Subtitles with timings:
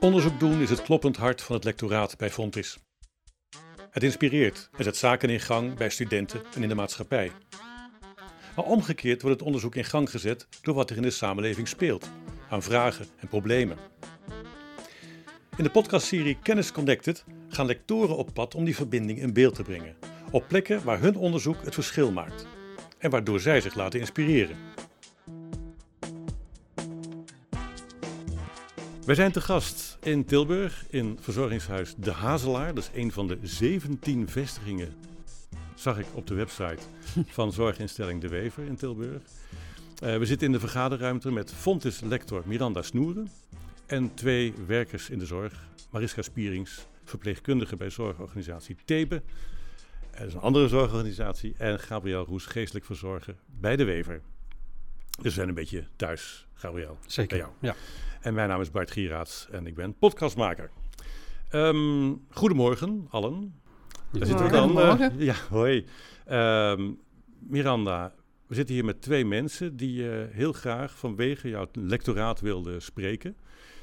[0.00, 2.78] Onderzoek doen is het kloppend hart van het lectoraat bij Fontis.
[3.90, 7.32] Het inspireert en zet zaken in gang bij studenten en in de maatschappij.
[8.56, 12.10] Maar omgekeerd wordt het onderzoek in gang gezet door wat er in de samenleving speelt,
[12.48, 13.76] aan vragen en problemen.
[15.56, 19.62] In de podcastserie Kennis Connected gaan lectoren op pad om die verbinding in beeld te
[19.62, 19.96] brengen,
[20.30, 22.46] op plekken waar hun onderzoek het verschil maakt
[22.98, 24.56] en waardoor zij zich laten inspireren.
[29.10, 32.74] Wij zijn te gast in Tilburg in verzorgingshuis De Hazelaar.
[32.74, 34.94] Dat is een van de 17 vestigingen,
[35.74, 36.78] zag ik op de website,
[37.38, 39.22] van zorginstelling De Wever in Tilburg.
[40.02, 43.30] Uh, we zitten in de vergaderruimte met Fontis-lector Miranda Snoeren
[43.86, 45.52] en twee werkers in de zorg.
[45.90, 49.22] Mariska Spierings, verpleegkundige bij zorgorganisatie Thebe.
[50.10, 51.54] Dat is een andere zorgorganisatie.
[51.58, 54.20] En Gabriel Roes, geestelijk verzorger bij De Wever.
[55.10, 56.98] Dus we zijn een beetje thuis, Gabriel.
[57.06, 57.50] Zeker, jou.
[57.60, 57.74] ja.
[58.20, 60.70] En mijn naam is Bart Gieraerts en ik ben podcastmaker.
[61.52, 63.60] Um, goedemorgen, allen.
[64.12, 64.78] Daar zitten we dan.
[64.78, 65.86] Uh, ja, hoi.
[66.30, 66.98] Um,
[67.38, 68.14] Miranda,
[68.46, 73.36] we zitten hier met twee mensen die uh, heel graag vanwege jouw lectoraat wilden spreken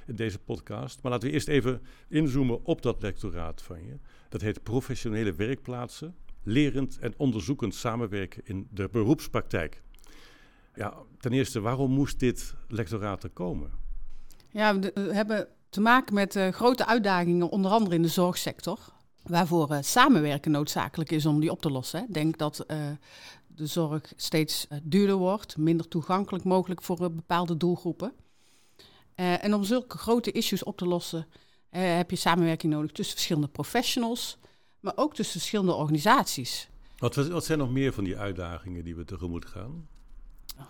[0.08, 1.02] in deze podcast.
[1.02, 3.98] Maar laten we eerst even inzoomen op dat lectoraat van je.
[4.30, 9.84] Dat heet Professionele Werkplaatsen, lerend en onderzoekend samenwerken in de beroepspraktijk.
[10.78, 13.72] Ja, ten eerste, waarom moest dit lectoraat er komen?
[14.50, 18.80] Ja, we, hebben te maken met uh, grote uitdagingen, onder andere in de zorgsector.
[19.24, 22.04] Waarvoor uh, samenwerken noodzakelijk is om die op te lossen.
[22.04, 22.78] Ik denk dat uh,
[23.48, 28.14] de zorg steeds duurder wordt, minder toegankelijk mogelijk voor bepaalde doelgroepen.
[29.16, 31.28] en om zulke grote issues op te lossen,
[31.70, 34.38] heb je samenwerking nodig tussen verschillende professionals,
[34.80, 36.70] maar ook tussen verschillende organisaties.
[36.98, 39.88] Wat, wat zijn nog meer van die uitdagingen die we tegemoet gaan?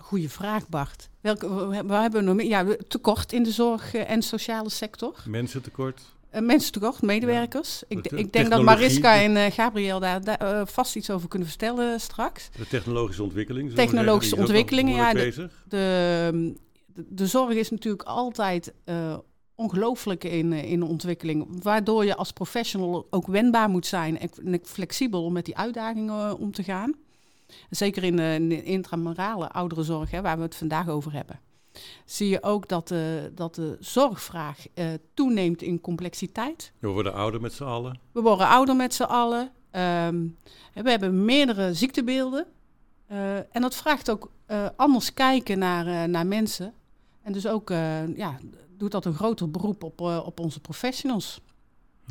[0.02, 1.10] Goeie vraag, Bart.
[1.22, 1.48] Welke,
[1.86, 2.48] waar hebben we nog meer?
[2.48, 5.24] Ja, tekort in de zorg en sociale sector.
[5.26, 6.02] Mensen tekort.
[6.34, 7.84] Uh, mensen tekort, medewerkers.
[7.88, 7.98] Ja.
[7.98, 11.47] Ik, ik, denk dat Mariska en uh, Gabriel daar, daar uh, vast iets over kunnen
[11.47, 12.50] vertellen straks.
[12.58, 13.74] De technologische ontwikkeling.
[13.74, 15.14] Technologische ontwikkelingen, ja.
[15.14, 16.53] De, de,
[16.94, 18.74] de, zorg is natuurlijk altijd
[19.56, 21.64] ongelooflijk in, in ontwikkeling.
[21.64, 26.52] Waardoor je als professional ook wendbaar moet zijn en flexibel om met die uitdagingen om
[26.52, 26.96] te gaan.
[27.69, 31.40] Zeker in de, in de intramurale ouderenzorg, hè, waar we het vandaag over hebben.
[32.06, 36.72] Zie je ook dat de, dat de zorgvraag uh, toeneemt in complexiteit.
[36.80, 38.00] We worden ouder met z'n allen.
[38.12, 39.41] We worden ouder met z'n allen.
[39.72, 40.38] Um,
[40.74, 42.46] we hebben meerdere ziektebeelden.
[43.12, 46.74] Uh, en dat vraagt ook uh, anders kijken naar, naar mensen.
[47.22, 47.69] En dus ook
[48.16, 48.38] ja,
[48.78, 51.41] doet dat een groter beroep op, op onze professionals.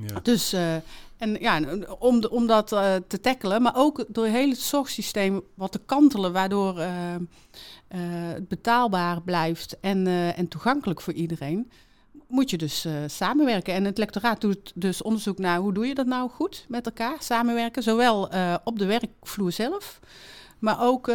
[0.05, 0.21] Ja.
[0.23, 0.75] Dus, uh,
[1.17, 1.61] en ja,
[1.99, 5.81] om, de, om dat uh, te tackelen, maar ook door het hele zorgsysteem wat te
[5.87, 6.81] kantelen, waardoor
[7.89, 10.07] het betaalbaar blijft en,
[10.37, 11.71] en toegankelijk voor iedereen,
[12.27, 13.75] moet je dus samenwerken.
[13.75, 17.17] En het lectoraat doet dus onderzoek naar hoe doe je dat nou goed met elkaar,
[17.19, 18.29] samenwerken, zowel
[18.65, 20.01] op de werkvloer zelf,
[20.59, 21.11] maar ook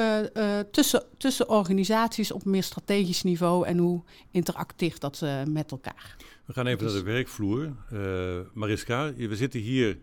[0.71, 6.15] tussen, tussen organisaties op meer strategisch niveau en hoe interacteert dat met elkaar.
[6.51, 7.71] We gaan even naar de werkvloer.
[7.93, 9.97] Uh, Mariska, we zitten hier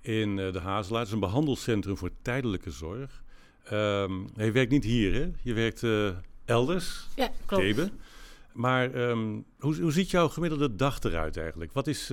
[0.00, 0.98] in uh, de Hazelaar.
[0.98, 3.22] Het is een behandelcentrum voor tijdelijke zorg.
[3.72, 5.30] Um, je werkt niet hier, hè?
[5.42, 6.10] Je werkt uh,
[6.44, 7.08] elders.
[7.14, 7.62] Ja, klopt.
[7.62, 7.90] Thebe.
[8.52, 11.72] Maar um, hoe, hoe ziet jouw gemiddelde dag eruit eigenlijk?
[11.72, 12.12] Wat, is,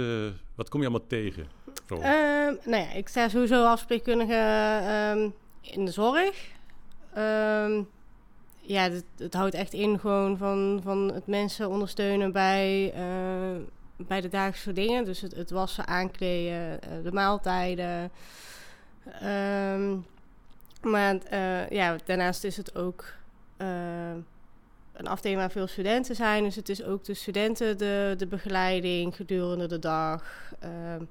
[0.56, 1.48] wat kom je allemaal tegen?
[1.92, 2.00] Uh,
[2.66, 4.82] nou ja, ik sta sowieso afspreekkundige
[5.16, 6.36] um, in de zorg.
[8.62, 12.94] ja, het, het, houdt echt in gewoon van, van het mensen ondersteunen bij
[14.08, 15.06] bij de dagelijkse dingen.
[15.06, 18.12] Dus het, het wassen, aankleden, uh, de maaltijden.
[19.24, 20.06] Um,
[20.82, 23.06] maar uh, ja, daarnaast is het ook
[23.58, 23.68] uh,
[24.94, 26.44] een afdeling waar veel studenten zijn.
[26.44, 30.54] Dus het is ook de studenten de, de begeleiding gedurende de dag.
[30.60, 31.04] Ehm,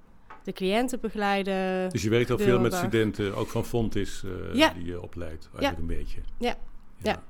[0.44, 1.90] de cliënten begeleiden.
[1.90, 4.72] Dus je werkt al veel met studenten, ook van Fontis, ja.
[4.72, 5.80] die je opleidt, eigenlijk ja.
[5.80, 6.20] een beetje.
[6.38, 6.54] ja.
[6.96, 7.10] ja.
[7.10, 7.22] ja.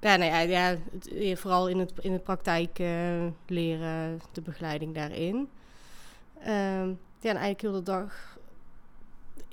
[0.00, 4.94] Ja, nou ja, ja het, vooral in het, in de praktijk uh, leren, de begeleiding
[4.94, 5.48] daarin.
[6.46, 8.38] Um, ja, en eigenlijk heel de dag,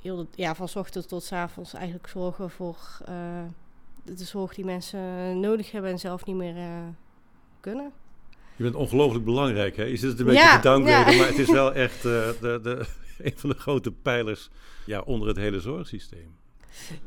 [0.02, 2.78] heel de, ja, van ochtend tot s avonds eigenlijk zorgen voor
[3.10, 3.44] uh,
[4.04, 6.88] de zorg die mensen nodig hebben en zelf niet meer uh,
[7.60, 7.92] kunnen.
[8.56, 9.84] Je bent ongelooflijk belangrijk, hè?
[9.84, 11.04] Je zit het een beetje ja, te ja.
[11.04, 12.86] maar het is wel echt de, de,
[13.28, 14.50] een van de grote pijlers
[14.86, 16.36] ja, onder het hele zorgsysteem.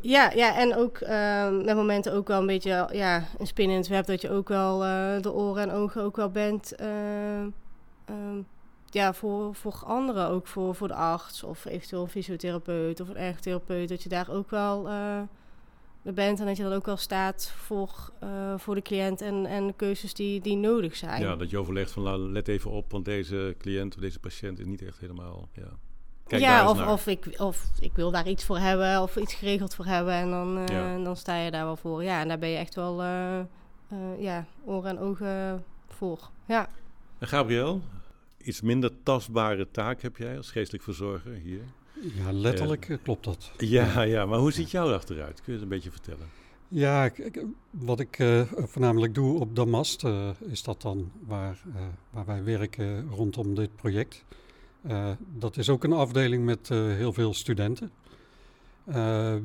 [0.00, 3.76] Ja, ja en ook uh, met momenten ook wel een beetje ja, een spin in
[3.76, 6.74] het web, dat je ook wel uh, de oren en ogen ook wel bent.
[6.80, 6.86] Uh,
[8.90, 13.16] ja, voor, voor anderen, ook voor, voor de arts of eventueel een fysiotherapeut of een
[13.16, 14.88] ergotherapeut, dat je daar ook wel
[16.02, 18.12] bent en dat je dan ook wel staat voor,
[18.56, 21.22] voor de cliënt en, en de keuzes die, die nodig zijn.
[21.22, 24.66] Ja, dat je overlegt van let even op, want deze cliënt of deze patiënt is
[24.66, 25.48] niet echt helemaal.
[25.52, 25.78] Ja,
[26.28, 29.74] Kijk ja of, of, ik, of ik wil daar iets voor hebben of iets geregeld
[29.74, 32.02] voor hebben en dan, uh, dan sta je daar wel voor.
[32.02, 33.40] Ja, en daar ben je echt wel uh,
[34.18, 36.30] ja, oren en ogen voor.
[36.46, 36.68] Ja.
[37.18, 37.80] En Gabriel,
[38.38, 41.62] iets minder tastbare taak heb jij als geestelijk verzorger hier?
[42.14, 43.50] Ja, letterlijk uh, klopt dat.
[43.58, 45.34] Ja, ja, maar hoe ziet jouw dag eruit?
[45.34, 46.26] Kun je het een beetje vertellen?
[46.68, 47.10] Ja,
[47.70, 51.58] wat ik uh, voornamelijk doe op Damast uh, is dat dan waar,
[52.10, 54.24] waar wij werken rondom dit project.
[55.36, 57.90] Dat is ook een afdeling met heel veel studenten.
[58.86, 59.42] Ehm,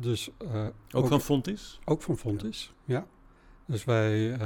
[0.00, 1.80] dus, ook, ook, van Fontis?
[1.84, 2.94] Ook van Fontis, ja.
[2.94, 3.06] ja.
[3.66, 4.36] Dus wij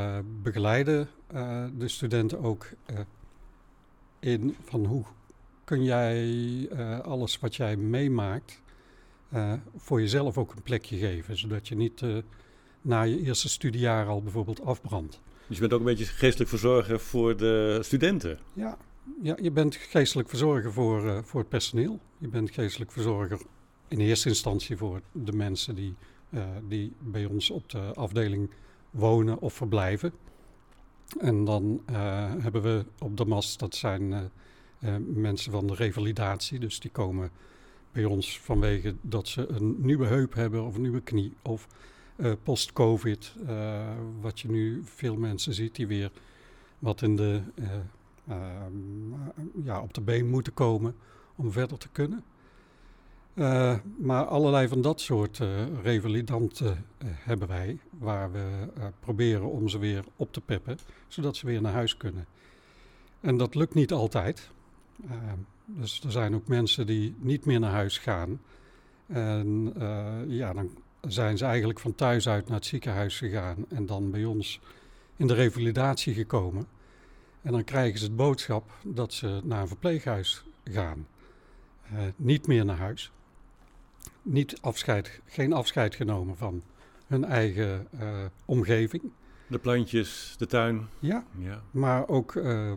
[0.42, 1.08] begeleiden
[1.78, 2.66] de studenten ook
[4.20, 5.04] in van hoe
[5.64, 6.68] kun jij
[7.02, 8.62] alles wat jij meemaakt
[9.76, 11.38] voor jezelf ook een plekje geven.
[11.38, 12.02] Zodat je niet
[12.82, 15.20] na je eerste studiejaar al bijvoorbeeld afbrandt.
[15.46, 18.38] Dus je bent ook een beetje geestelijk verzorger voor de studenten?
[18.52, 18.78] Ja,
[19.22, 21.98] ja je bent geestelijk verzorger voor, voor het personeel.
[22.18, 23.40] Je bent geestelijk verzorger
[23.88, 25.94] in eerste instantie voor de mensen die,
[26.68, 28.50] die bij ons op de afdeling
[28.90, 30.12] wonen of verblijven.
[31.20, 31.82] En dan
[32.38, 34.30] hebben we op de mast, dat zijn
[35.14, 36.58] mensen van de revalidatie.
[36.58, 37.30] Dus die komen
[37.92, 41.32] bij ons vanwege dat ze een nieuwe heup hebben of een nieuwe knie.
[41.42, 41.66] Of
[42.42, 43.34] post-COVID,
[44.20, 46.10] wat je nu veel mensen ziet die weer
[46.78, 47.42] wat in de,
[49.64, 50.94] ja, op de been moeten komen
[51.36, 52.24] om verder te kunnen.
[53.96, 55.40] maar allerlei van dat soort
[55.82, 58.68] revalidanten hebben wij, waar we
[59.00, 60.78] proberen om ze weer op te peppen,
[61.08, 62.26] zodat ze weer naar huis kunnen.
[63.20, 64.50] En dat lukt niet altijd.
[65.04, 68.40] Ehm, dus er zijn ook mensen die niet meer naar huis gaan.
[69.06, 69.74] En
[70.26, 70.70] ja, dan
[71.00, 74.60] zijn ze eigenlijk van thuis uit naar het ziekenhuis gegaan en dan bij ons
[75.16, 76.66] in de revalidatie gekomen.
[77.48, 81.06] En dan krijgen ze het boodschap dat ze naar een verpleeghuis gaan.
[81.92, 83.12] Uh, niet meer naar huis.
[84.22, 86.62] Niet afscheid, geen afscheid genomen van
[87.06, 89.02] hun eigen uh, omgeving.
[89.46, 90.88] De plantjes, de tuin.
[90.98, 91.62] Ja, ja.
[91.70, 92.72] maar ook uh,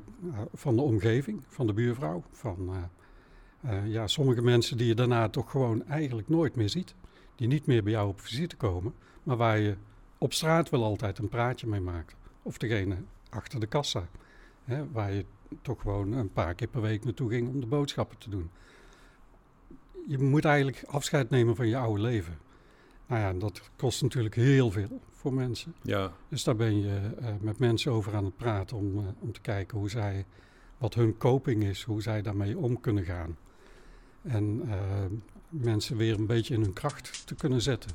[0.53, 2.23] van de omgeving, van de buurvrouw.
[2.31, 2.89] Van
[3.85, 6.95] ja, sommige mensen die je daarna toch gewoon eigenlijk nooit meer ziet.
[7.35, 9.75] Die niet meer bij jou op visite komen, maar waar je
[10.17, 12.15] op straat wel altijd een praatje mee maakt.
[12.41, 12.95] Of degene
[13.29, 14.07] achter de kassa,
[14.63, 15.25] hè, waar je
[15.61, 18.49] toch gewoon een paar keer per week naartoe ging om de boodschappen te doen.
[20.07, 22.37] Je moet eigenlijk afscheid nemen van je oude leven.
[23.07, 25.73] Nou ja, dat kost natuurlijk heel veel voor mensen.
[25.81, 26.11] Ja.
[26.27, 29.41] Dus daar ben je uh, met mensen over aan het praten om, uh, om te
[29.41, 30.25] kijken hoe zij,
[30.77, 33.37] wat hun coping is, hoe zij daarmee om kunnen gaan.
[34.21, 34.75] En uh,
[35.49, 37.91] mensen weer een beetje in hun kracht te kunnen zetten.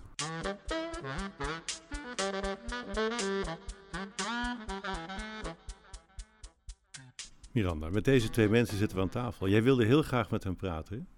[7.56, 9.48] Miranda, met deze twee mensen zitten we aan tafel.
[9.48, 11.08] Jij wilde heel graag met hen praten.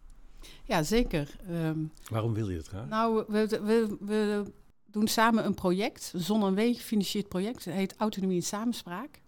[0.65, 1.37] Ja, zeker.
[1.51, 2.89] Um, Waarom wil je het graag?
[2.89, 4.43] Nou, we, we, we
[4.87, 7.65] doen samen een project, een Zon en Weeg gefinancierd project.
[7.65, 9.23] Het heet Autonomie en Samenspraak.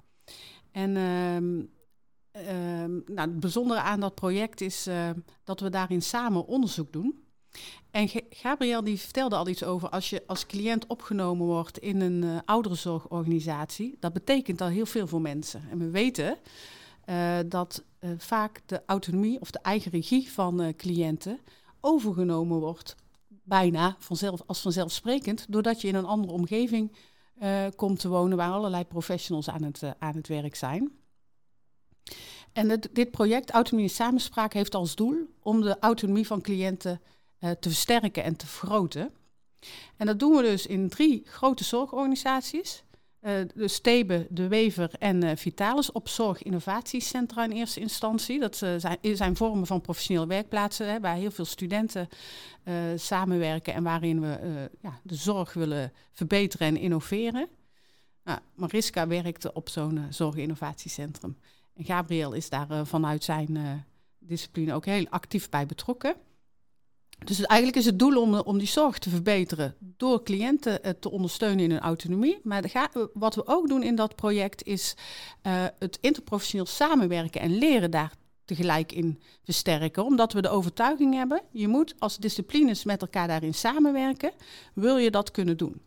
[0.73, 1.71] En um,
[2.33, 5.11] um, nou, het bijzondere aan dat project is uh,
[5.45, 7.25] dat we daarin samen onderzoek doen.
[7.91, 12.23] En Gabriel die vertelde al iets over als je als cliënt opgenomen wordt in een
[12.23, 13.97] uh, ouderenzorgorganisatie.
[14.01, 15.63] Dat betekent al heel veel voor mensen.
[15.71, 16.39] En we weten
[17.49, 17.85] dat
[18.17, 21.39] vaak de autonomie of de eigen regie van cliënten
[21.81, 22.95] overgenomen wordt
[23.29, 26.93] bijna vanzelf, als vanzelfsprekend, doordat je in een andere omgeving
[27.77, 30.93] komt te wonen waar allerlei professionals aan het, aan het werk zijn.
[32.53, 37.01] En dit project Autonomie en Samenspraak heeft als doel om de autonomie van cliënten
[37.39, 39.13] te versterken en te vergroten.
[39.97, 42.85] En dat doen we dus in drie grote zorgorganisaties.
[43.23, 48.41] Uh, de Stebe, De Wever en uh, Vitalis op zorginnovatiecentra in eerste instantie.
[48.41, 52.09] Dat uh, zijn, zijn, vormen van professionele werkplaatsen hè, waar heel veel studenten
[52.97, 57.49] samenwerken en waarin we ja, de zorg willen verbeteren en innoveren.
[58.25, 61.37] Nou, Mariska werkte op zo'n zorginnovatiecentrum.
[61.75, 63.85] En Gabriel is daar vanuit zijn
[64.19, 66.15] discipline ook heel actief bij betrokken.
[67.25, 71.11] Dus eigenlijk is het doel om, om die zorg te verbeteren door cliënten uh, te
[71.11, 72.41] ondersteunen in hun autonomie.
[72.43, 74.95] Maar wat we ook doen in dat project is
[75.47, 78.13] uh, het interprofessioneel samenwerken en leren daar
[78.45, 80.05] tegelijk in versterken.
[80.05, 84.33] Omdat we de overtuiging hebben, je moet als disciplines met elkaar daarin samenwerken,
[84.75, 85.81] wil je dat kunnen doen.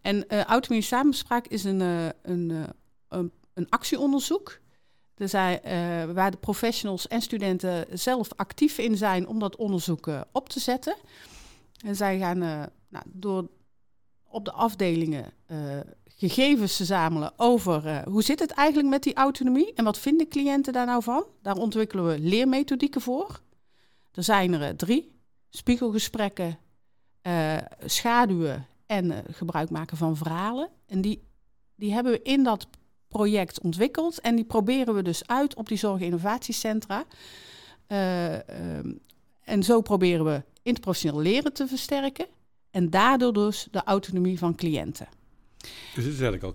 [0.00, 1.80] En uh, autonomie samenspraak is een,
[2.22, 2.66] een,
[3.54, 4.60] een actieonderzoek
[5.20, 10.06] dus hij, uh, waar de professionals en studenten zelf actief in zijn om dat onderzoek
[10.06, 10.96] uh, op te zetten.
[11.84, 13.48] En zij gaan uh, nou, door
[14.24, 15.58] op de afdelingen eh,
[16.04, 20.28] gegevens te zamelen over eh, hoe zit het eigenlijk met die autonomie en wat vinden
[20.28, 21.24] cliënten daar nou van.
[21.42, 23.40] Daar ontwikkelen we leermethodieken voor.
[24.12, 26.58] Er zijn er drie: spiegelgesprekken,
[27.84, 30.70] schaduwen en gebruik maken van verhalen.
[30.86, 31.22] En die,
[31.74, 32.68] die hebben we in dat
[33.10, 37.04] project ontwikkeld en die proberen we dus uit op die zorginnovatiecentra.
[37.86, 38.92] Ehm,
[39.44, 42.26] en zo proberen we interprofessioneel leren te versterken
[42.70, 45.08] en daardoor dus de autonomie van cliënten.
[45.94, 46.54] Dus het is eigenlijk al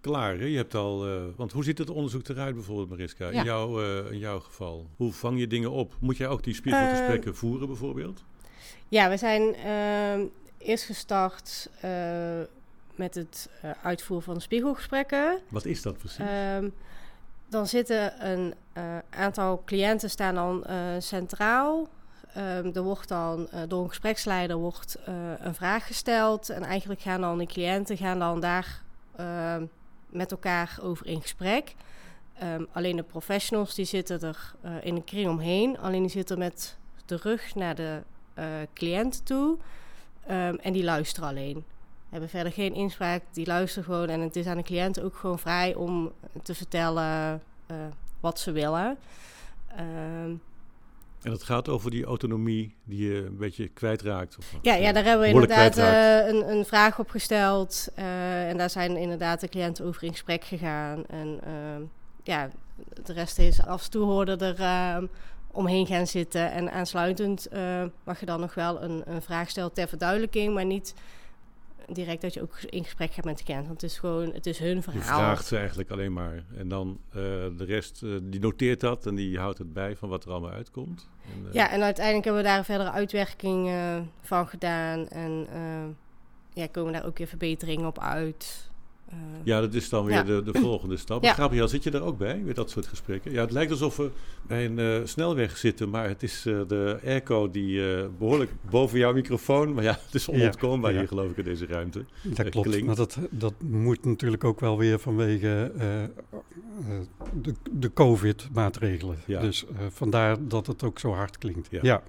[0.00, 0.38] klaar.
[0.38, 0.44] Hè?
[0.44, 3.30] Je hebt al, uh, want hoe ziet het onderzoek eruit bijvoorbeeld, Mariska?
[3.30, 4.86] In, jouw, uh, in jouw geval.
[4.96, 5.96] Hoe vang je dingen op?
[6.00, 8.22] Moet jij ook die spiegelgesprekken uh, voeren bijvoorbeeld?
[8.88, 10.24] Ja, we zijn ehm,
[10.58, 11.70] eerst gestart
[12.94, 13.48] met het
[13.82, 15.38] uitvoeren van spiegelgesprekken.
[15.48, 16.18] Wat is dat precies?
[16.18, 16.68] Ehm,
[17.48, 18.54] dan zitten een
[19.10, 20.64] aantal cliënten staan dan
[20.98, 21.88] centraal
[22.36, 26.48] Um, er wordt dan uh, door een gespreksleider wordt, uh, een vraag gesteld.
[26.48, 28.82] En eigenlijk gaan dan de cliënten gaan dan daar
[29.20, 29.56] uh,
[30.08, 31.74] met elkaar over in gesprek.
[32.42, 35.78] Um, alleen de professionals die zitten er uh, in een kring omheen.
[35.78, 38.02] Alleen die zitten met de rug naar de
[38.72, 39.58] cliënt toe.
[40.30, 41.64] Um, en die luisteren alleen.
[42.14, 44.08] Hebben verder geen inspraak, die luisteren gewoon.
[44.08, 47.42] En het is aan de cliënt ook gewoon vrij om te vertellen
[48.20, 48.98] wat ze willen.
[51.24, 54.38] En het gaat over die autonomie die je een beetje kwijtraakt.
[54.38, 57.88] Of, ja, ja, daar hebben we inderdaad uh, een, een, vraag op gesteld.
[57.98, 61.06] Uh, en daar zijn inderdaad de cliënten over in gesprek gegaan.
[61.06, 61.86] En uh,
[62.22, 62.50] ja,
[63.04, 65.08] de rest is af en toe hoorde er
[65.50, 66.52] omheen gaan zitten.
[66.52, 67.48] En aansluitend
[68.04, 70.94] mag je dan nog wel een, een vraag stellen ter verduidelijking, maar niet
[71.92, 73.66] direct dat je ook in gesprek gaat met de cliënt.
[73.66, 75.00] Want het is gewoon, het is hun verhaal.
[75.00, 76.44] Je vraagt ze eigenlijk alleen maar.
[76.56, 77.14] En dan uh,
[77.56, 80.50] de rest, uh, die noteert dat en die houdt het bij van wat er allemaal
[80.50, 81.08] uitkomt.
[81.32, 83.70] En, uh, ja, en uiteindelijk hebben we daar een verdere uitwerking
[84.20, 85.08] van gedaan.
[85.08, 85.46] En
[86.52, 88.72] ja, komen daar ook weer verbeteringen op uit.
[89.14, 90.22] Uh, ja, dat is dan weer ja.
[90.22, 91.22] de, de, volgende stap.
[91.22, 91.34] Ja.
[91.34, 93.32] Gabriel, zit je daar ook bij, met dat soort gesprekken?
[93.32, 94.10] Ja, het lijkt alsof we
[94.46, 97.82] bij een uh, snelweg zitten, maar het is uh, de airco die
[98.18, 99.74] behoorlijk boven jouw microfoon...
[99.74, 102.04] Maar ja, het is onontkoombaar ja, hier, geloof ik, in deze ruimte.
[102.22, 102.86] Dat klopt, klinkt.
[102.86, 105.72] maar dat, dat moet natuurlijk ook wel weer vanwege
[107.42, 109.16] de, de COVID-maatregelen.
[109.26, 111.68] Dus vandaar dat het ook zo hard klinkt.
[111.70, 112.02] ja.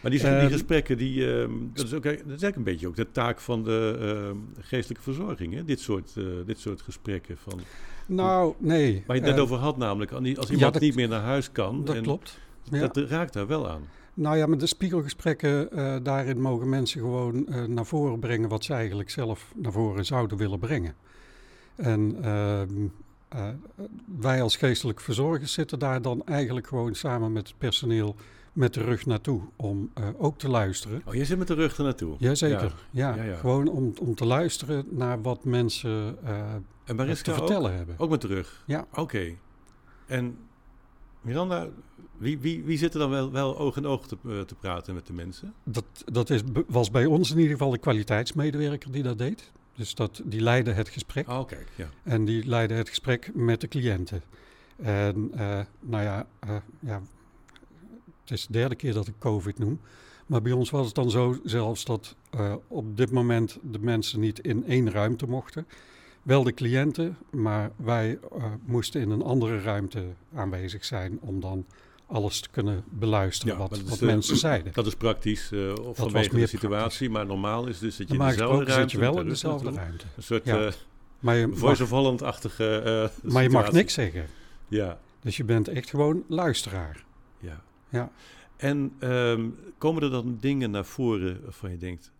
[0.00, 2.88] Maar die, die ehm, gesprekken, die, uh, dat, is ook, dat is eigenlijk een beetje
[2.88, 3.98] ook de taak van de
[4.34, 5.64] uh, geestelijke verzorging, hè?
[5.64, 7.36] Dit, soort, uh, dit soort gesprekken.
[7.36, 7.60] Van,
[8.06, 9.02] nou, nee.
[9.06, 11.52] Waar je het net over had namelijk, als iemand ja, dat, niet meer naar huis
[11.52, 11.84] kan.
[11.84, 12.38] Dat en klopt.
[12.70, 12.88] Ja.
[12.88, 13.82] Dat raakt daar wel aan.
[14.14, 18.64] Nou ja, met de spiegelgesprekken, uh, daarin mogen mensen gewoon uh, naar voren brengen wat
[18.64, 20.94] ze eigenlijk zelf naar voren zouden willen brengen.
[21.74, 22.62] En uh,
[24.18, 28.16] wij als geestelijk verzorgers zitten daar dan eigenlijk gewoon samen met het personeel
[28.60, 31.02] met de rug naartoe om uh, ook te luisteren.
[31.04, 32.16] Oh, je zit met de rug naartoe?
[32.18, 33.16] Jazeker, ja.
[33.16, 33.36] Ja, ja.
[33.36, 37.94] Gewoon om, om te luisteren naar wat mensen uh, en te vertellen ook, hebben.
[37.98, 38.64] Ook met de rug?
[38.66, 38.86] Ja.
[38.94, 39.34] Oké.
[40.06, 40.38] En
[41.20, 41.68] Miranda,
[42.16, 44.94] wie, wie, wie zit er dan wel, wel oog in oog te, uh, te praten
[44.94, 45.54] met de mensen?
[45.64, 49.52] Dat, dat is, was bij ons in ieder geval de kwaliteitsmedewerker die dat deed.
[49.74, 51.28] Dus dat, die leidde het gesprek.
[51.28, 51.88] Oh, kijk, ja.
[52.02, 54.22] En die leidde het gesprek met de cliënten.
[54.76, 55.30] En
[55.80, 56.26] nou ja,
[56.78, 57.02] ja
[58.30, 59.80] het is de derde keer dat ik COVID noem.
[60.26, 64.20] Maar bij ons was het dan zo zelfs dat uh, op dit moment de mensen
[64.20, 65.66] niet in één ruimte mochten.
[66.22, 71.66] Wel de cliënten, maar wij uh, moesten in een andere ruimte aanwezig zijn om dan
[72.06, 74.72] alles te kunnen beluisteren ja, wat, wat de, mensen zeiden.
[74.72, 77.08] Dat is praktisch uh, of vanwege de situatie, praktisch.
[77.08, 78.80] maar normaal is dus dat je in dezelfde ruimte...
[78.80, 80.04] zit je wel in dezelfde ruimte.
[80.16, 80.70] Een soort ja.
[81.20, 84.26] maar je voice of Holland-achtige Maar je mag niks zeggen.
[84.68, 84.98] Ja.
[85.20, 87.04] Dus je bent echt gewoon luisteraar.
[87.38, 87.62] Ja.
[87.90, 88.12] Ja.
[88.56, 92.12] En um, komen er dan dingen naar voren waarvan je denkt...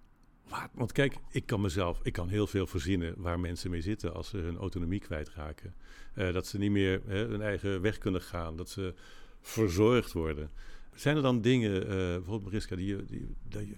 [0.48, 0.68] Wat?
[0.72, 4.28] Want kijk, ik kan mezelf, ik kan heel veel verzinnen waar mensen mee zitten als
[4.28, 5.74] ze hun autonomie kwijtraken.
[6.14, 8.94] Uh, dat ze niet meer hè, hun eigen weg kunnen gaan, dat ze
[9.40, 10.50] verzorgd worden.
[10.94, 13.76] Zijn er dan dingen, uh, bijvoorbeeld Mariska, die, die, die,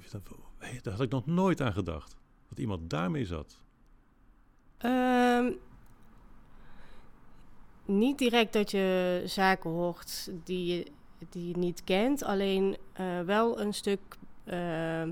[0.83, 2.17] daar had ik nog nooit aan gedacht.
[2.49, 3.61] Dat iemand daarmee zat.
[4.85, 5.57] Um,
[7.85, 10.87] niet direct dat je zaken hoort die je
[11.31, 12.25] die je niet kent.
[12.25, 14.01] Alleen uh, wel een stuk
[14.45, 15.03] uh,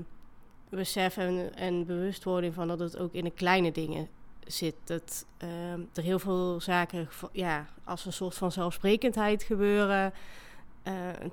[0.69, 4.07] besef en, en, bewustwording van dat het ook in de kleine dingen
[4.47, 4.75] zit.
[4.83, 10.13] Dat uh, er heel veel zaken ja, als een soort van zelfsprekendheid gebeuren.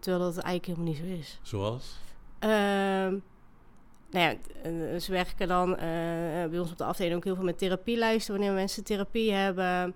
[0.01, 1.39] terwijl dat eigenlijk helemaal niet zo is.
[1.43, 1.97] Zoals?
[2.39, 3.17] Ehm,
[4.11, 4.37] nou ja,
[4.99, 5.77] ze werken dan
[6.51, 8.35] bij ons op de afdeling ook heel veel met therapielijsten.
[8.35, 9.95] Wanneer mensen therapie hebben.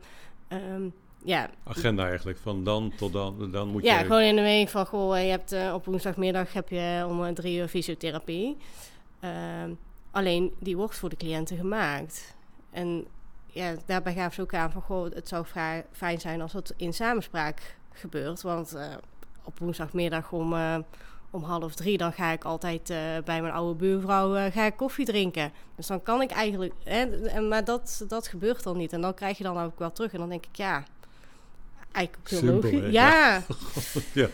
[0.49, 1.51] Um, ja.
[1.65, 4.05] Agenda eigenlijk, van dan tot dan, dan moet ja, je...
[4.05, 7.29] gewoon in de week van, goh, je hebt uh, op woensdagmiddag heb je om uh,
[7.29, 8.57] drie uur fysiotherapie.
[9.21, 9.31] Uh,
[10.11, 12.35] Alleen die wordt voor de cliënten gemaakt.
[12.71, 13.07] En
[13.47, 15.47] ja, daarbij gaven ze ook aan van goh, het zou
[15.93, 18.43] fijn zijn als het in samenspraak gebeurt.
[18.43, 18.87] Want uh,
[19.45, 20.55] op woensdagmiddag om,
[21.31, 22.87] om half drie, dan ga ik altijd
[23.25, 25.53] bij mijn oude buurvrouw ga ik koffie drinken.
[25.77, 26.75] Dus dan kan ik eigenlijk.
[26.85, 28.93] Hè, maar dat, dat gebeurt dan niet.
[28.93, 30.13] En dan krijg je dan ook wel terug.
[30.13, 30.85] En dan denk ik, ja,
[31.93, 32.93] eigenlijk heel Simpel, logisch.
[32.93, 33.43] Ja.
[34.23, 34.29] ja.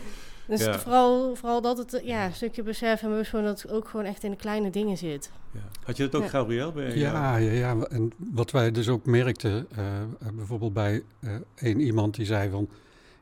[0.47, 0.79] Dus Ja.
[0.79, 4.05] vooral, vooral dat het ja, een stukje besef en bewust van dat het ook gewoon
[4.05, 5.31] echt in de kleine dingen zit.
[5.51, 5.59] Ja.
[5.83, 6.29] Had je dat ook, Ja.
[6.29, 6.71] Gabriel?
[6.71, 11.35] Bij Ja, ja, ja, en wat wij dus ook merkten, eh, eh, bijvoorbeeld bij eh
[11.55, 12.69] één iemand die zei van,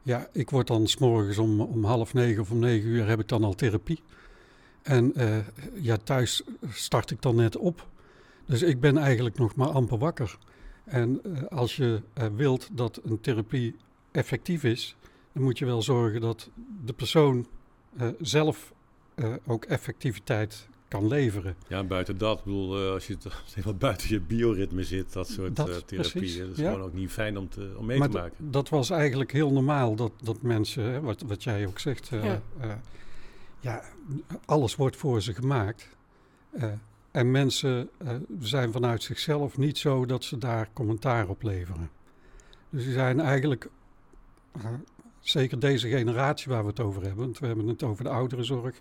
[0.04, 3.28] ja, ik word dan s'morgens om, om half negen of om negen uur heb ik
[3.28, 4.02] dan al therapie.
[4.82, 5.38] En eh,
[5.74, 7.88] ja, thuis start ik dan net op.
[8.46, 10.38] Dus ik ben eigenlijk nog maar amper wakker.
[10.86, 13.76] En als je eh, wilt dat een therapie
[14.18, 14.96] effectief is,
[15.34, 16.50] dan moet je wel zorgen dat
[16.86, 17.48] de persoon
[17.98, 18.74] eh, zelf
[19.16, 21.56] eh, ook effectiviteit kan leveren.
[21.68, 25.14] Ja, en buiten dat, bedoel, eh, als je het zeg maar, buiten je bioritme zit,
[25.14, 26.72] dat soort Dat, therapie, precies, dat is ja.
[26.72, 28.52] gewoon ook niet fijn om, te, om mee maar te maken.
[28.52, 32.24] dat was eigenlijk heel normaal dat, dat mensen, hè, wat, wat jij ook zegt, eh,
[32.24, 32.42] Ja.
[32.60, 32.72] eh,
[33.60, 33.84] ja,
[34.46, 35.96] alles wordt voor ze gemaakt.
[36.52, 36.72] Eh,
[37.12, 41.90] en mensen eh, zijn vanuit zichzelf niet zo dat ze daar commentaar op leveren.
[42.70, 43.70] Dus die zijn eigenlijk,
[45.20, 48.76] zeker deze generatie waar we het over hebben, want we hebben het over de ouderenzorg.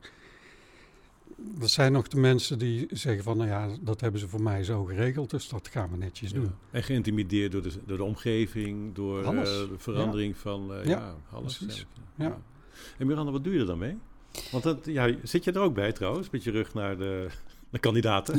[1.39, 4.65] Dat zijn nog de mensen die zeggen van, nou ja, dat hebben ze voor mij
[4.65, 6.37] zo geregeld, dus dat gaan we netjes Ja.
[6.37, 6.51] doen.
[6.71, 11.15] En geïntimideerd door de, door de omgeving, door eh, de verandering van, eh, ja, Ja,
[11.33, 11.57] alles.
[11.59, 11.87] precies.
[12.15, 12.39] Ja.
[12.99, 13.97] En Miranda, wat doe je er dan mee?
[14.51, 17.27] Want dat, ja, zit je er ook bij trouwens, met je rug naar de,
[17.77, 18.39] de kandidaten?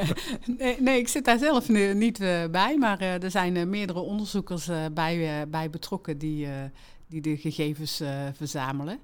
[0.58, 3.66] nee, nee, ik zit daar zelf nu niet eh, bij, maar eh, er zijn eh,
[3.66, 6.52] meerdere onderzoekers eh, bij, eh, bij betrokken die, eh,
[7.08, 8.98] die de gegevens eh, verzamelen.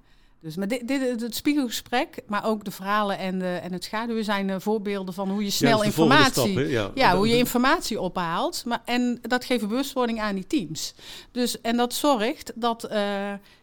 [0.45, 4.25] Dus maar dit, dit, het spiegelgesprek, maar ook de verhalen en, de, en het schaduwen
[4.25, 6.69] zijn eh, voorbeelden van hoe je snel volgende informatie...
[6.71, 8.65] stap, ja, hoe je informatie ophaalt.
[8.65, 10.95] Maar, en dat geeft bewustwording aan die teams.
[11.31, 12.99] Dus, en dat zorgt dat eh,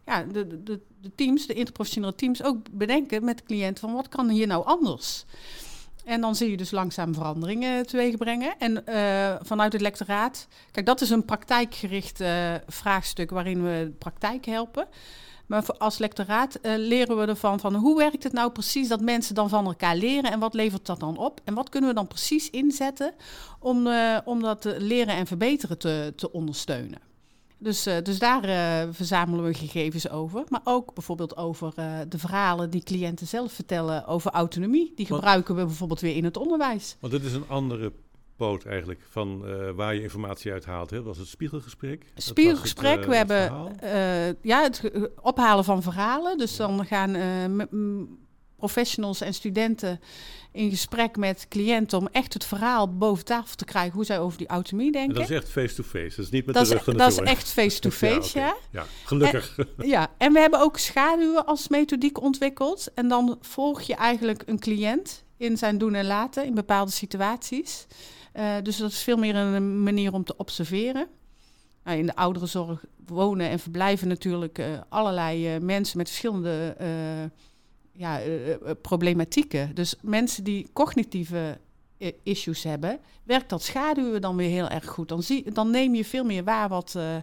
[0.05, 4.09] ja, de, de, de teams, de interprofessionele teams, ook bedenken met de cliënt van wat
[4.09, 5.25] kan hier nou anders?
[6.05, 8.55] En dan zie je dus langzaam veranderingen teweeg brengen.
[8.57, 13.95] En eh, vanuit het lectoraat, kijk, dat is een praktijkgericht eh, vraagstuk waarin we de
[13.97, 14.87] praktijk helpen.
[15.45, 19.35] Maar als lectoraat eh, leren we ervan van hoe werkt het nou precies dat mensen
[19.35, 21.41] dan van elkaar leren en wat levert dat dan op?
[21.43, 23.13] En wat kunnen we dan precies inzetten
[23.59, 23.89] om,
[24.25, 27.10] om dat leren en verbeteren te, te ondersteunen?
[27.61, 30.43] Dus, eh, dus daar eh, verzamelen we gegevens over.
[30.49, 34.93] Maar ook bijvoorbeeld over eh, de verhalen die cliënten zelf vertellen over autonomie.
[34.95, 36.97] Die Want- gebruiken we bijvoorbeeld weer in het onderwijs.
[36.99, 37.91] Want dit is een andere
[38.35, 39.43] poot eigenlijk van
[39.75, 40.89] waar je informatie uit haalt.
[40.89, 40.95] Hè?
[40.95, 42.05] Dat was het spiegelgesprek.
[42.13, 46.37] Het, Spiegelgesprek, we het hebben eh, ja, het ophalen van verhalen.
[46.37, 47.15] Dus dan gaan
[48.61, 49.99] professionals en studenten
[50.51, 54.37] in gesprek met cliënten om echt het verhaal boven tafel te krijgen hoe zij over
[54.37, 55.15] die autonomie En denken.
[55.15, 56.15] dat is echt face-to-face.
[56.15, 58.85] Dat is niet met Dat de rug dat is echt face-to-face, Ja, ja.
[59.05, 59.57] gelukkig.
[59.77, 62.91] Ja, en we hebben ook schaduwen als methodiek ontwikkeld.
[62.93, 67.85] En dan volg je eigenlijk een cliënt in zijn doen en laten in bepaalde situaties.
[68.31, 71.07] Eh, dus dat is veel meer een manier om te observeren.
[71.83, 76.75] Nou, in de ouderenzorg wonen en verblijven natuurlijk eh, allerlei eh, mensen met verschillende
[77.91, 79.75] ja, eh, eh, problematieken.
[79.75, 81.57] Dus mensen die cognitieve
[82.01, 85.09] eh, issues hebben, werkt dat schaduwen dan weer heel erg goed.
[85.09, 87.15] Dan, zie, dan neem je veel meer waar wat, eh,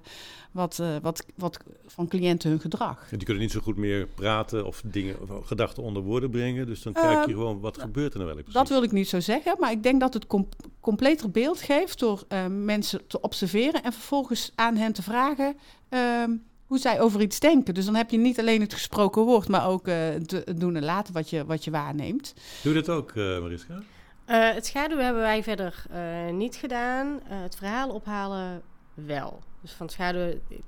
[0.52, 3.08] wat, eh, wat, wat van cliënten hun gedrag.
[3.10, 6.66] En die kunnen niet zo goed meer praten of dingen, of gedachten onder woorden brengen.
[6.66, 8.60] Dus dan kijk je Ehm, gewoon, wat gebeurt er nou wel precies?
[8.60, 10.48] Dat wil ik niet zo zeggen, maar ik denk dat het com
[10.80, 15.56] completer beeld geeft door eh, mensen te observeren en vervolgens aan hen te vragen
[15.88, 16.30] ehm,
[16.68, 17.74] hoe zij over iets denken.
[17.74, 20.84] Dus dan heb je niet alleen het gesproken woord, maar ook eh, het doen en
[20.84, 22.34] laten wat je, wat je waarneemt.
[22.62, 23.82] Doe je dat ook, eh, Mariska?
[24.24, 27.20] Eh, het schaduwen hebben wij verder eh, niet gedaan.
[27.28, 28.62] Eh, het verhaal ophalen
[28.94, 29.42] wel.
[29.60, 30.58] Dus van schaduwen, eh,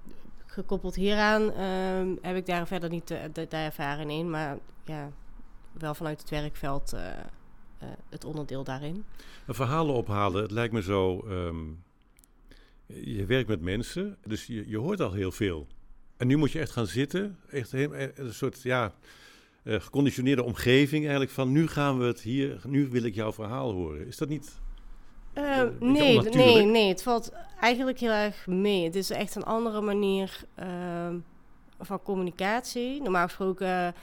[0.47, 4.31] gekoppeld hieraan, ehm, heb ik daar verder niet de, de, de ervaring in.
[4.31, 5.11] Maar ja,
[5.73, 9.05] wel vanuit het werkveld eh, eh, het onderdeel daarin.
[9.47, 11.25] Een verhalen ophalen, het lijkt me zo...
[11.29, 11.57] ehm,
[12.87, 15.67] je werkt met mensen, dus je, je hoort al heel veel.
[16.21, 18.93] En nu moet je echt gaan zitten, echt eh, een soort, ja...
[19.63, 23.73] eh, geconditioneerde omgeving eigenlijk van nu gaan we het hier, nu wil ik jouw verhaal
[23.73, 24.07] horen.
[24.07, 24.59] Is dat niet...
[25.33, 28.85] Eh, beetje nee, nee, nee, het valt eigenlijk heel erg mee.
[28.85, 31.19] Het is echt een andere manier ehm,
[31.81, 33.03] van communicatie.
[33.03, 33.95] Normaal gesproken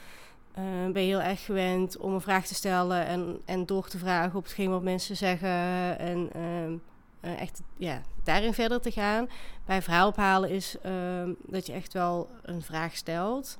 [0.54, 3.98] eh, ben je heel erg gewend om een vraag te stellen en, en door te
[3.98, 5.98] vragen op hetgeen wat mensen zeggen.
[5.98, 6.72] En ehm,
[7.20, 9.28] eh, echt ja, daarin verder te gaan.
[9.64, 13.56] Bij verhaal ophalen is ehm, dat je echt wel een vraag stelt.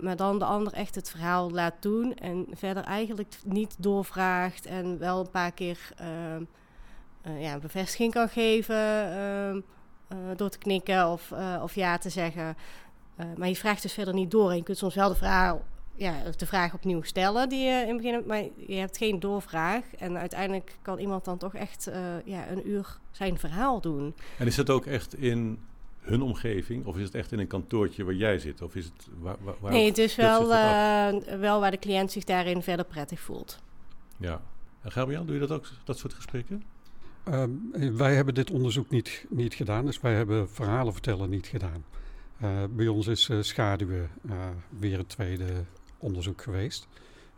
[0.00, 4.98] maar dan de ander echt het verhaal laat doen en verder eigenlijk niet doorvraagt en
[4.98, 6.44] wel een paar keer ehm,
[7.40, 9.60] ja, een bevestiging kan geven ehm,
[10.36, 12.56] door te knikken of, of ja te zeggen.
[13.36, 15.56] maar je vraagt dus verder niet door en je kunt soms wel de vraag
[15.96, 19.84] ja, de vraag opnieuw stellen die je in het begin maar je hebt geen doorvraag.
[19.98, 24.14] En uiteindelijk kan iemand dan toch echt uh, ja, een uur zijn verhaal doen.
[24.38, 25.58] En is dat ook echt in
[26.00, 26.86] hun omgeving?
[26.86, 28.62] Of is het echt in een kantoortje waar jij zit?
[28.62, 32.24] Of is het waar, waar, nee, het is wel, uh, wel waar de cliënt zich
[32.24, 33.62] daarin verder prettig voelt.
[34.16, 34.40] Ja.
[34.82, 36.62] En Gabriel, doe je dat ook, dat soort gesprekken?
[37.28, 37.44] Uh,
[37.92, 41.84] wij hebben dit onderzoek niet, niet gedaan, dus wij hebben verhalen vertellen niet gedaan.
[42.42, 44.10] Uh, bij ons is schaduwen
[44.78, 45.64] weer het tweede
[46.04, 46.88] onderzoek geweest.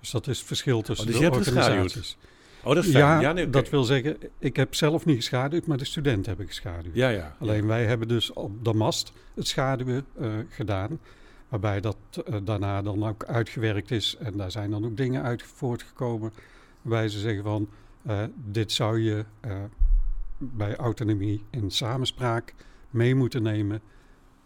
[0.01, 2.17] Dus dat is het verschil tussen oh, dus de organisaties.
[2.63, 5.77] Oh, dat is Ja, ja nee, dat wil zeggen, ik heb zelf niet geschaduwd, maar
[5.77, 6.95] de studenten hebben geschaduwd.
[6.95, 7.37] Ja, ja.
[7.41, 10.99] Alleen wij hebben dus op de mast het schaduwen uh, gedaan.
[11.49, 11.97] Waarbij dat
[12.29, 14.17] uh, daarna dan ook uitgewerkt is.
[14.19, 16.33] En daar zijn dan ook dingen uit voortgekomen.
[16.83, 17.69] Waarbij ze zeggen van,
[18.07, 19.25] uh, dit zou je
[20.39, 22.55] bij autonomie in samenspraak
[22.91, 23.81] mee moeten nemen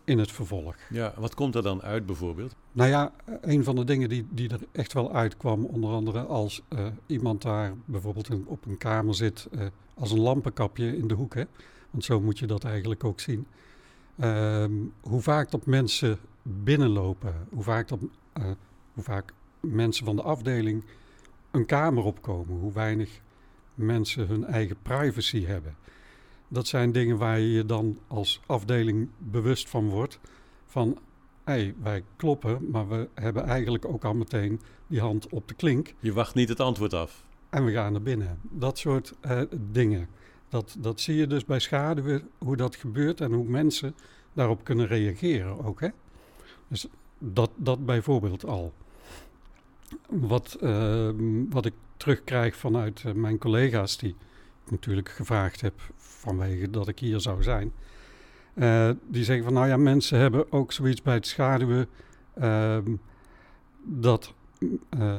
[0.04, 0.76] in het vervolg.
[0.90, 2.54] Ja, wat komt er dan uit bijvoorbeeld?
[2.72, 6.62] Nou ja, een van de dingen die, die er echt wel uitkwam, onder andere als
[6.68, 11.34] uh, iemand daar bijvoorbeeld op een kamer zit uh, als een lampenkapje in de hoek,
[11.34, 11.44] hè?
[11.90, 13.46] want zo moet je dat eigenlijk ook zien.
[14.16, 14.64] Uh,
[15.00, 17.98] hoe vaak dat mensen binnenlopen, hoe vaak, dat,
[18.38, 18.44] uh,
[18.94, 20.84] hoe vaak mensen van de afdeling
[21.50, 23.20] een kamer opkomen, hoe weinig
[23.74, 25.76] mensen hun eigen privacy hebben.
[26.52, 30.20] Dat zijn dingen waar je je dan als afdeling bewust van wordt.
[30.66, 30.98] Van,
[31.44, 35.94] hey, wij kloppen, maar we hebben eigenlijk ook al meteen die hand op de klink.
[35.98, 37.24] Je wacht niet het antwoord af.
[37.50, 38.38] En we gaan naar binnen.
[38.42, 40.08] Dat soort uh, dingen.
[40.48, 43.94] Dat, dat zie je dus bij schaduwen, hoe dat gebeurt en hoe mensen
[44.32, 45.80] daarop kunnen reageren ook.
[45.80, 45.88] Hè?
[46.68, 46.86] Dus
[47.18, 48.72] dat, dat bijvoorbeeld al.
[50.08, 51.10] Wat, uh,
[51.50, 54.16] wat ik terugkrijg vanuit uh, mijn collega's die
[54.68, 57.72] natuurlijk gevraagd heb vanwege dat ik hier zou zijn.
[58.54, 61.88] Uh, die zeggen van nou ja, mensen hebben ook zoiets bij het schaduwen
[62.38, 62.78] uh,
[63.84, 64.34] dat
[64.98, 65.14] uh,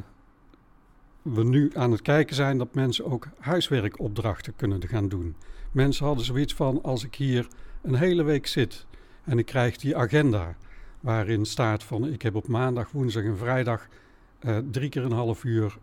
[1.22, 5.36] we nu aan het kijken zijn dat mensen ook huiswerkopdrachten kunnen gaan doen.
[5.72, 7.46] Mensen hadden zoiets van als ik hier
[7.82, 8.86] een hele week zit
[9.24, 10.56] en ik krijg die agenda
[11.00, 13.88] waarin staat van ik heb op maandag, woensdag en vrijdag
[14.70, 15.78] drie keer een half uur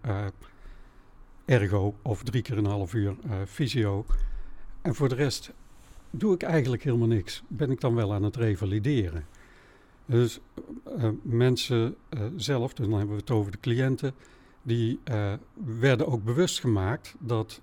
[1.49, 4.05] ergo of drie keer een half uur uh, fysio.
[4.81, 5.51] En voor de rest
[6.09, 7.43] doe ik eigenlijk helemaal niks.
[7.47, 9.25] Ben ik dan wel aan het revalideren.
[10.05, 10.39] Dus
[10.97, 14.13] uh, mensen uh, zelf, dan hebben we het over de cliënten,
[14.61, 14.99] die
[15.53, 17.61] werden ook bewust gemaakt dat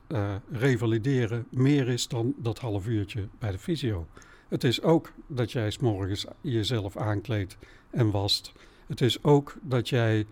[0.50, 4.06] revalideren meer is dan dat half uurtje bij de fysio.
[4.48, 7.56] Het is ook dat jij s morgens jezelf aankleedt
[7.90, 8.52] en wast.
[8.86, 10.26] Het is ook dat jij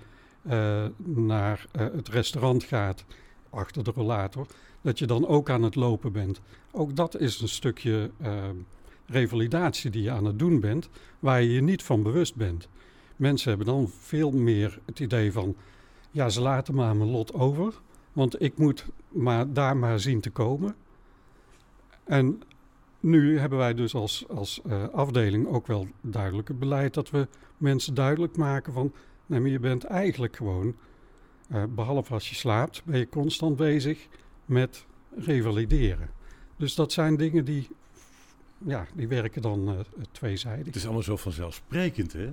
[0.96, 3.04] naar het restaurant gaat
[3.54, 4.46] achter de rollator,
[4.80, 6.40] dat je dan ook aan het lopen bent.
[6.70, 8.44] Ook dat is een stukje uh,
[9.06, 10.88] revalidatie die je aan het doen bent,
[11.18, 12.68] waar je je niet van bewust bent.
[13.16, 15.56] Mensen hebben dan veel meer het idee van,
[16.10, 17.80] ja, ze laten maar mijn lot over,
[18.12, 20.74] want ik moet maar daar maar zien te komen.
[22.04, 22.42] En
[23.00, 27.28] nu hebben wij dus als, als uh, afdeling ook wel duidelijk het beleid dat we
[27.56, 28.92] mensen duidelijk maken van,
[29.26, 30.74] nee, maar je bent eigenlijk gewoon
[31.52, 33.98] uh, behalve als je slaapt, ben je constant bezig
[34.44, 34.84] met
[35.16, 36.10] revalideren.
[36.56, 37.68] Dus dat zijn dingen die,
[38.58, 39.74] ja, die werken dan uh,
[40.12, 40.66] tweezijdig.
[40.66, 42.24] Het is allemaal zo vanzelfsprekend, hè?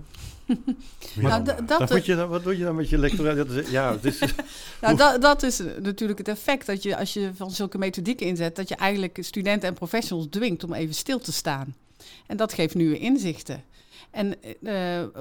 [1.22, 3.70] maar nou, dat, wat, je dan, wat doe je dan met je lectoraat?
[3.70, 4.20] Ja, het is,
[4.82, 8.56] nou, dat, dat is natuurlijk het effect dat je, als je van zulke methodieken inzet,
[8.56, 11.76] dat je eigenlijk studenten en professionals dwingt om even stil te staan.
[12.28, 13.64] En dat geeft nieuwe inzichten.
[14.12, 14.34] En uh,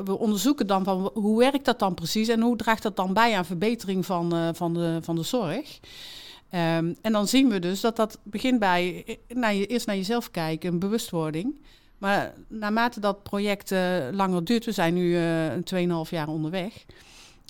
[0.05, 3.37] we onderzoeken dan van hoe werkt dat dan precies en hoe draagt dat dan bij
[3.37, 5.81] aan verbetering van, uh, van, de, van de zorg.
[6.55, 9.97] Um, en dan zien we dus dat dat begint bij eh, naar je, eerst naar
[9.97, 11.61] jezelf kijken, een bewustwording.
[11.99, 13.71] Maar naarmate dat project
[14.13, 15.17] langer duurt, we zijn nu
[15.73, 16.85] uh, 2,5 jaar onderweg,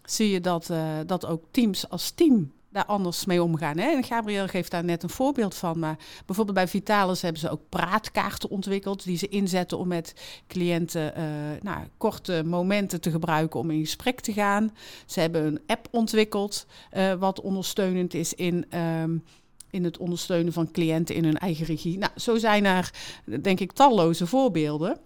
[0.04, 0.70] zie je dat,
[1.06, 3.78] dat ook teams als team daar anders mee omgaan.
[3.78, 3.90] Hè?
[3.90, 5.78] En Gabriel geeft daar net een voorbeeld van.
[5.78, 9.04] Maar bijvoorbeeld bij Vitalis hebben ze ook praatkaarten ontwikkeld...
[9.04, 10.14] die ze inzetten om met
[10.46, 11.24] cliënten uh,
[11.62, 14.74] nou, korte momenten te gebruiken om in gesprek te gaan.
[15.06, 18.78] Ze hebben een app ontwikkeld uh, wat ondersteunend is in...
[18.78, 19.24] Um,
[19.70, 21.98] in het ondersteunen van cliënten in hun eigen regie.
[21.98, 22.92] Nou, zo zijn er,
[23.40, 24.98] denk ik, talloze voorbeelden.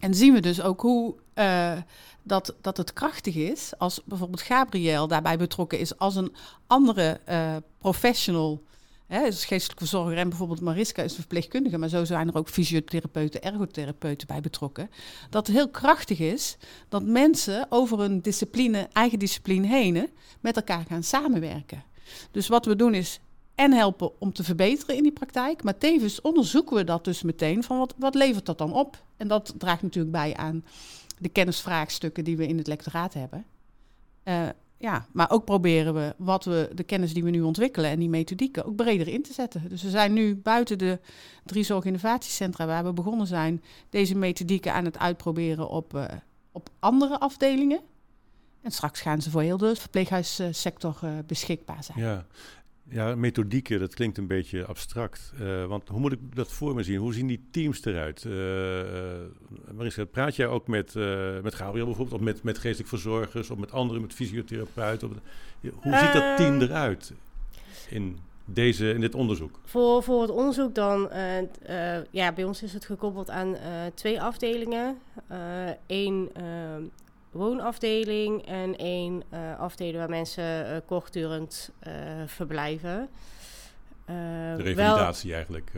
[0.00, 1.72] En zien we dus ook hoe uh,
[2.22, 6.34] dat, dat het krachtig is als bijvoorbeeld Gabriel daarbij betrokken is als een
[6.66, 8.62] andere uh, professional
[9.10, 13.42] Hè, is geestelijke verzorger en bijvoorbeeld Mariska is verpleegkundige, maar zo zijn er ook fysiotherapeuten,
[13.42, 14.90] ergotherapeuten bij betrokken.
[15.30, 16.56] Dat heel krachtig is
[16.88, 20.10] dat mensen over een discipline, eigen discipline heen,
[20.40, 21.84] met elkaar gaan samenwerken.
[22.30, 23.20] Dus wat we doen is
[23.60, 27.62] en helpen om te verbeteren in die praktijk, maar tevens onderzoeken we dat dus meteen
[27.62, 29.02] van wat, wat levert dat dan op?
[29.16, 30.64] En dat draagt natuurlijk bij aan
[31.18, 33.44] de kennisvraagstukken die we in het lectoraat hebben.
[34.24, 37.98] Uh, ja, maar ook proberen we wat we, de kennis die we nu ontwikkelen en
[37.98, 39.68] die methodieken ook breder in te zetten.
[39.68, 40.98] Dus we zijn nu buiten de
[41.44, 46.04] drie zorginnovatiecentra waar we begonnen zijn, deze methodieken aan het uitproberen op, uh,
[46.52, 47.80] op andere afdelingen.
[48.62, 51.98] En straks gaan ze voor heel de verpleeghuissector uh, beschikbaar zijn.
[51.98, 52.26] Ja,
[52.90, 55.32] ja, methodieken, dat klinkt een beetje abstract.
[55.40, 56.98] Uh, want hoe moet ik dat voor me zien?
[56.98, 58.24] Hoe zien die teams eruit?
[58.24, 58.84] Uh, uh,
[59.74, 60.94] Marissa, praat jij ook met,
[61.42, 65.08] met Gabriel bijvoorbeeld, of met, met geestelijk verzorgers, of met anderen, met fysiotherapeuten?
[65.60, 67.12] hoe ziet dat team eruit
[67.88, 69.60] in, deze, in dit onderzoek?
[69.64, 71.08] Voor, voor het onderzoek dan,
[72.10, 73.56] ja, bij ons is het gekoppeld aan
[73.94, 74.98] twee afdelingen.
[75.86, 76.30] Eén
[77.30, 81.92] woonafdeling en één uh, afdeling waar mensen uh, kortdurend uh,
[82.26, 83.08] verblijven.
[84.04, 85.70] de revalidatie wel, eigenlijk.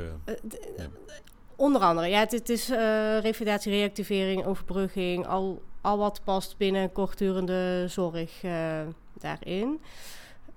[0.77, 0.87] Ja.
[1.57, 2.69] Onder andere, ja, het, het is
[3.21, 8.41] revalidatie, reactivering, overbrugging, al, al wat past binnen kortdurende zorg
[9.19, 9.81] daarin.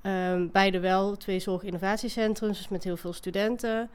[0.02, 3.90] Um, beide wel twee zorginnovatiecentrums, dus met heel veel studenten.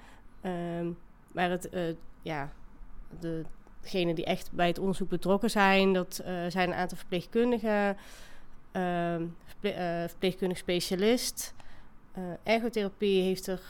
[0.78, 0.98] Um,
[1.32, 1.68] maar het,
[2.22, 2.52] ja,
[3.20, 3.44] de
[3.80, 7.96] degenen die echt bij het onderzoek betrokken zijn, dat uh, zijn een aantal verpleegkundigen,
[8.72, 9.14] uh,
[9.44, 11.54] verple uh, verpleegkundig specialist.
[12.12, 13.60] Eh, ergotherapie heeft er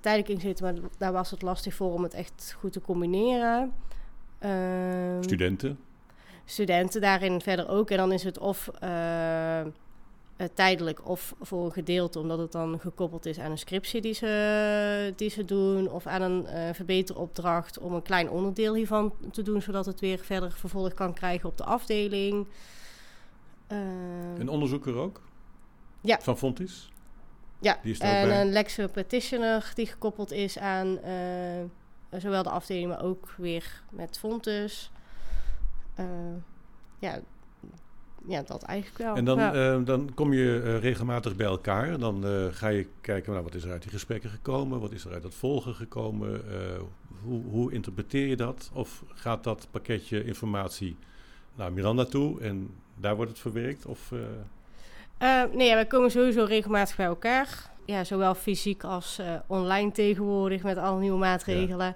[0.00, 3.72] tijdelijk in zitten, maar daar was het lastig voor om het echt goed te combineren.
[4.38, 5.78] Ehm, studenten?
[6.44, 7.90] Studenten daarin verder ook.
[7.90, 8.70] En dan is het of
[10.40, 14.14] uh, tijdelijk of voor een gedeelte, omdat het dan gekoppeld is aan een scriptie die
[14.14, 19.42] ze, die ze doen, of aan een uh, verbeteropdracht om een klein onderdeel hiervan te
[19.42, 22.46] doen, zodat het weer verder vervolg kan krijgen op de afdeling.
[23.68, 23.78] Uh,
[24.38, 25.20] een onderzoeker ook?
[26.00, 26.18] Ja.
[26.20, 26.90] Van Fontis?
[27.58, 28.40] Ja, die is en bij.
[28.40, 30.98] een lecture practitioner die gekoppeld is aan
[32.10, 34.90] zowel de afdeling, maar ook weer met Fontes.
[36.98, 37.20] ja,
[38.26, 39.16] ja, dat eigenlijk wel.
[39.16, 39.76] En dan, ja.
[39.76, 41.98] uh, dan kom je uh, regelmatig bij elkaar.
[41.98, 44.80] Dan uh, ga je kijken, nou, wat is er uit die gesprekken gekomen?
[44.80, 46.42] Wat is er uit het volgen gekomen?
[47.22, 48.70] hoe, hoe interpreteer je dat?
[48.74, 50.96] Of gaat dat pakketje informatie
[51.54, 53.86] naar Miranda toe en daar wordt het verwerkt?
[53.86, 54.12] Of,
[55.52, 57.70] nee, ja, we komen sowieso regelmatig bij elkaar.
[57.84, 61.86] Ja, zowel fysiek als online tegenwoordig met alle nieuwe maatregelen.
[61.86, 61.94] Ja.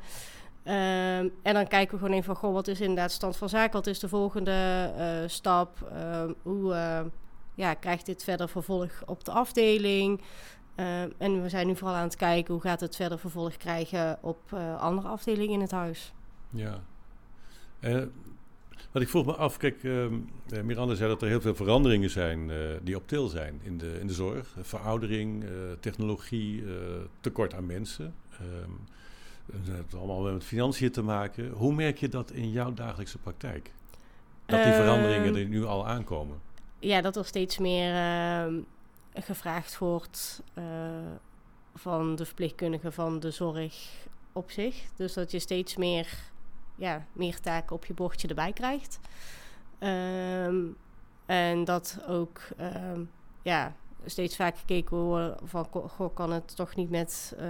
[0.67, 3.73] Um, en dan kijken we gewoon even van, wat is inderdaad stand van zaken?
[3.73, 5.91] Wat is de volgende uh, stap?
[5.93, 7.01] Uh, hoe uh,
[7.55, 10.21] ja, krijgt dit verder vervolg op de afdeling?
[11.19, 14.53] en we zijn nu vooral aan het kijken, hoe gaat het verder vervolg krijgen op
[14.79, 16.13] andere afdelingen in het huis?
[16.51, 16.81] Ja.
[18.93, 19.83] wat ik vroeg me af, kijk,
[20.63, 22.51] Miranda zei dat er heel veel veranderingen zijn
[22.83, 24.55] die op til zijn in de, in de zorg.
[24.61, 25.45] Veroudering,
[25.81, 26.65] technologie,
[27.21, 28.15] tekort aan mensen.
[29.53, 31.51] Het heeft allemaal met financiën te maken.
[31.51, 33.73] Hoe merk je dat in jouw dagelijkse praktijk?
[34.47, 36.41] Dat die veranderingen er nu al aankomen?
[36.79, 38.63] Ja, dat er steeds meer uh,
[39.15, 40.65] gevraagd wordt uh,
[41.75, 43.91] van de verpleegkundigen van de zorg
[44.33, 44.85] op zich.
[44.97, 46.09] Dus dat je steeds meer,
[46.75, 48.99] ja, meer taken op je bordje erbij krijgt.
[49.79, 50.77] Um,
[51.27, 53.05] en dat ook ehm,
[53.43, 57.47] ja, steeds vaak gekeken wordt van, goh, kan het toch niet met uh,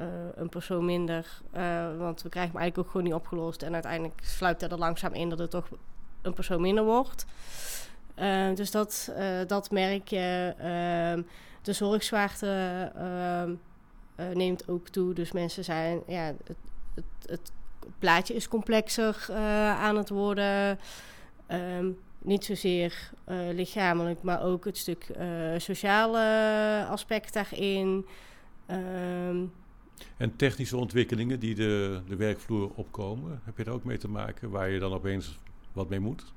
[0.00, 1.26] uh, een persoon minder.
[1.56, 3.62] Uh, want we krijgen eigenlijk ook gewoon niet opgelost.
[3.62, 5.68] En uiteindelijk sluipt dat er langzaam in dat het toch
[6.22, 7.26] een persoon minder wordt.
[8.18, 9.12] Uh, dus dat,
[9.46, 10.54] dat merk je.
[10.58, 11.22] Ehm,
[11.62, 13.54] de zorgzwaarte ehm,
[14.38, 15.14] neemt ook toe.
[15.14, 16.02] Dus mensen zijn.
[16.06, 16.56] Ja, het,
[16.94, 17.52] het, het
[17.98, 19.26] plaatje is complexer
[19.78, 20.78] aan het worden.
[21.48, 23.10] Um, niet zozeer
[23.52, 25.06] lichamelijk, maar ook het stuk
[25.56, 28.06] sociale aspect daarin.
[30.16, 34.50] En technische ontwikkelingen die de, de werkvloer opkomen, heb je daar ook mee te maken
[34.50, 35.38] waar je dan opeens
[35.72, 36.32] wat mee moet?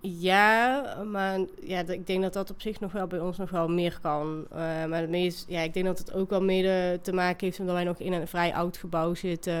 [0.00, 3.68] Ja, maar ja, ik denk dat dat op zich nog wel bij ons nog wel
[3.68, 4.46] meer kan.
[4.50, 7.60] Uh, maar het meest, ja, ik denk dat het ook wel mede te maken heeft
[7.60, 9.54] omdat wij nog in een vrij oud gebouw zitten.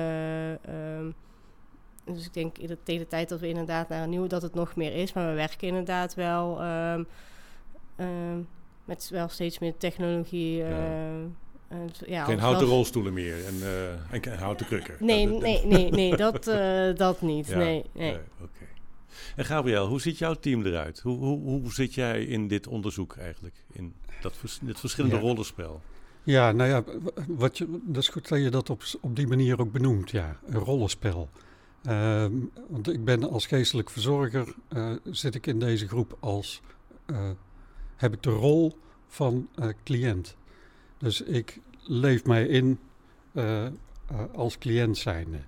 [0.68, 1.06] Uh,
[2.04, 4.42] dus ik denk in de, tegen de tijd dat we inderdaad naar een nieuw, dat
[4.42, 5.12] het nog meer is.
[5.12, 7.00] Maar we werken inderdaad wel uh,
[8.84, 10.56] met wel steeds meer technologie.
[10.56, 10.68] Ja.
[10.68, 11.24] Uh,
[12.06, 13.54] ja, Geen houten rolstoelen meer en,
[14.12, 14.96] uh, en houten krukken.
[15.00, 17.46] Nee, dat, nee, nee, nee, dat, uh, dat niet.
[17.46, 18.16] Ja, nee, nee.
[19.36, 21.00] En Gabriel, hoe ziet jouw team eruit?
[21.00, 23.54] Hoe, hoe, hoe zit jij in dit onderzoek eigenlijk?
[23.72, 25.22] In dat vers dit verschillende ja.
[25.22, 25.80] rollenspel?
[26.22, 26.84] Ja, nou ja,
[27.28, 30.38] wat je, dat is goed dat je dat op, op die manier ook benoemt, ja.
[30.46, 31.28] Een rollenspel.
[31.82, 32.32] Ehm,
[32.68, 36.60] want ik ben als geestelijk verzorger, uh, zit ik in deze groep als,
[37.06, 37.30] uh,
[37.96, 40.36] heb ik de rol van uh, cliënt.
[40.98, 42.78] Dus ik leef mij in
[44.32, 45.38] als cliënt zijnde.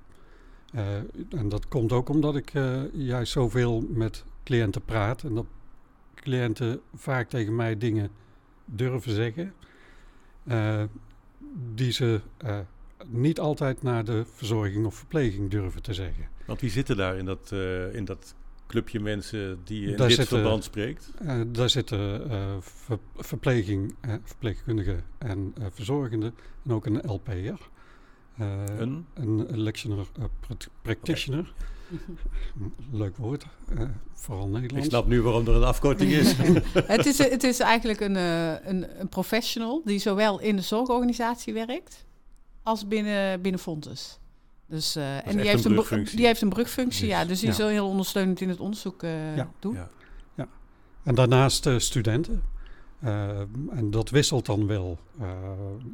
[1.30, 2.52] en dat komt ook omdat ik
[2.92, 5.46] juist zoveel met cliënten praat en dat
[6.14, 8.10] cliënten vaak tegen mij dingen
[8.64, 9.54] durven zeggen
[11.74, 12.20] die ze
[13.06, 16.28] niet altijd naar de verzorging of verpleging durven te zeggen.
[16.46, 17.52] Want wie zitten daar in dat,
[17.92, 18.34] in dat
[18.66, 21.10] clubje mensen die in daar dit zitten, verband spreekt?
[21.22, 27.58] Uh, daar zitten uh, ver, verpleging, verpleegkundigen en verzorgenden en ook een LP'er.
[28.38, 29.06] een?
[29.14, 30.06] Een lectioner
[30.82, 31.52] practitioner.
[32.90, 33.46] Leuk woord,
[34.12, 34.84] vooral Nederlands.
[34.84, 36.32] Ik snap nu waarom er een afkorting is.
[36.96, 42.04] het, is het is eigenlijk een, een, een professional die zowel in de zorgorganisatie werkt
[42.62, 44.18] als binnen, binnen Fontes.
[44.68, 47.24] Dus, uh, en die heeft, een die heeft een brugfunctie, ja.
[47.24, 47.54] Dus die ja.
[47.54, 49.50] is heel ondersteunend in het onderzoek uh, ja.
[49.58, 49.74] doen.
[49.74, 49.88] Ja.
[50.34, 50.48] ja.
[51.02, 52.42] En daarnaast uh, studenten.
[53.70, 54.98] en dat wisselt dan wel.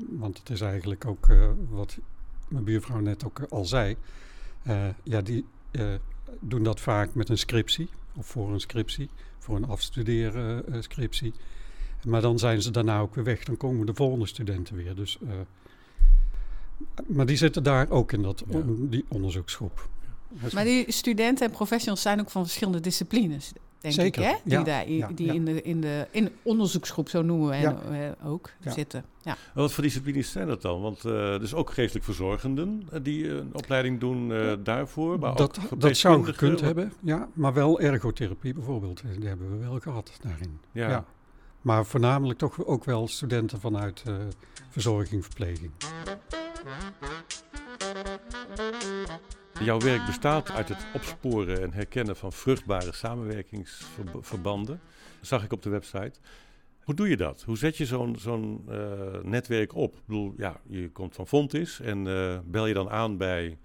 [0.08, 1.28] want het is eigenlijk ook
[1.70, 1.98] wat
[2.48, 3.96] mijn buurvrouw net ook al zei.
[5.02, 5.44] ja, die
[6.40, 7.88] doen dat vaak met een scriptie.
[8.16, 9.10] Of voor een scriptie.
[9.38, 11.32] Voor een afstuderen scriptie.
[12.06, 13.44] Maar dan zijn ze daarna ook weer weg.
[13.44, 14.94] Dan komen de volgende studenten weer.
[14.94, 15.18] Dus
[17.06, 18.44] maar die zitten daar ook in dat,
[18.78, 19.88] die onderzoeksgroep.
[20.52, 24.34] Maar die studenten en professionals zijn ook van verschillende disciplines, denk Zeker, ik, hè?
[24.44, 29.04] Die, daar, die in, de, in de in onderzoeksgroep, zo noemen we hen ook, zitten.
[29.22, 29.36] Ja.
[29.54, 30.80] Wat voor disciplines zijn dat dan?
[30.80, 35.18] Want uh, dus ook geestelijk verzorgenden uh, die een opleiding doen uh, daarvoor.
[35.18, 37.28] Maar dat, ook dat zou gekund hebben, ja.
[37.32, 40.58] Maar wel ergotherapie bijvoorbeeld, die hebben we wel gehad daarin.
[40.72, 41.04] ja.
[41.60, 44.02] Maar voornamelijk toch ook wel studenten vanuit
[44.68, 45.70] verzorging, verpleging.
[49.60, 54.80] Jouw werk bestaat uit het opsporen en herkennen van vruchtbare samenwerkingsverbanden.
[55.18, 56.12] Dat zag ik op de website.
[56.82, 57.42] Hoe doe je dat?
[57.42, 57.86] Hoe zet je
[58.18, 59.94] zo'n uh, netwerk op?
[59.94, 63.58] Ik bedoel, ja, je komt van Fontis en uh, bel je dan aan bij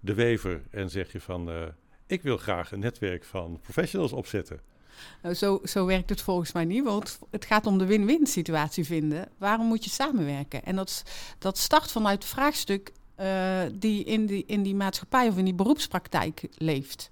[0.00, 1.50] de Wever en zeg je van...
[1.50, 1.62] Uh,
[2.06, 4.60] ik wil graag een netwerk van professionals opzetten.
[5.22, 8.84] Nou, zo, zo werkt het volgens mij niet, want het gaat om de win-win situatie
[8.84, 9.28] vinden.
[9.38, 10.64] Waarom moet je samenwerken?
[10.64, 11.02] En dat,
[11.38, 15.54] dat start vanuit het vraagstuk uh, die in, die in die maatschappij of in die
[15.54, 17.10] beroepspraktijk leeft.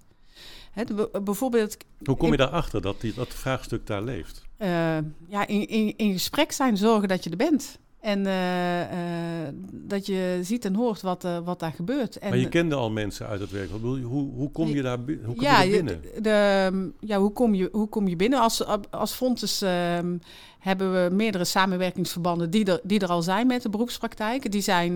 [1.23, 4.41] bijvoorbeeld, Hoe kom je daarachter dat die, dat vraagstuk daar leeft?
[4.57, 4.67] Uh,
[5.27, 7.79] ja, in, in, in gesprek zijn, zorgen dat je er bent.
[8.01, 12.19] En uh, uh, dat je ziet en hoort wat, uh, wat daar gebeurt.
[12.19, 13.69] En, maar je kende al mensen uit het werk.
[13.81, 13.99] Hoe,
[14.35, 16.01] hoe kom je daar hoe kom ja, je binnen?
[16.21, 18.39] De, ja, hoe kom je, hoe kom je binnen?
[18.39, 20.17] Als, als Fontes ehm,
[20.59, 24.51] hebben we meerdere samenwerkingsverbanden die er, die er al zijn met de beroepspraktijk.
[24.51, 24.95] Die zijn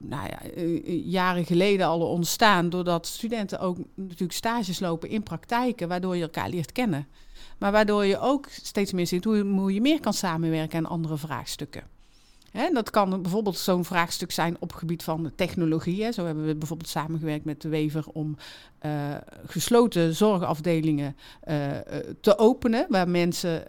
[0.00, 0.62] nou ja,
[1.04, 6.48] jaren geleden al ontstaan doordat studenten ook natuurlijk stages lopen in praktijken, waardoor je elkaar
[6.48, 7.06] leert kennen.
[7.60, 11.82] Maar waardoor je ook steeds meer ziet hoe, je meer kan samenwerken aan andere vraagstukken.
[12.50, 16.12] Hè, dat kan bijvoorbeeld zo'n vraagstuk zijn op het gebied van technologie.
[16.12, 18.36] Zo hebben we bijvoorbeeld samengewerkt met de Wever om
[18.86, 19.14] uh,
[19.46, 21.16] gesloten zorgafdelingen
[21.48, 21.76] uh,
[22.20, 23.64] te openen, waar mensen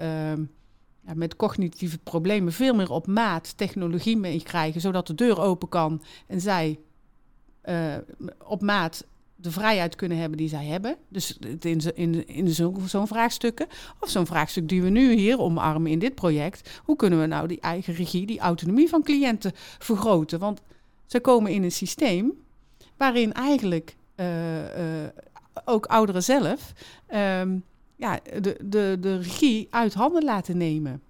[1.14, 6.42] met cognitieve problemen veel meer op maat technologie meekrijgen, zodat de deur open kan en
[6.42, 6.80] zij
[8.38, 9.06] op maat
[9.42, 10.96] de vrijheid kunnen hebben die zij hebben.
[11.08, 12.50] Dus in, in, in
[12.88, 13.68] zo'n vraagstukken.
[14.00, 16.82] Of zo'n vraagstuk die we nu hier omarmen in dit project.
[16.84, 20.40] Hoe kunnen we nou die eigen regie, die autonomie van cliënten vergroten?
[20.40, 20.62] Want
[21.06, 22.34] ze komen in een systeem
[22.98, 25.08] waarin eigenlijk uh, uh,
[25.66, 26.74] ook ouderen zelf
[27.14, 27.64] um,
[27.96, 31.02] ja, de, de, de regie uit handen laten nemen.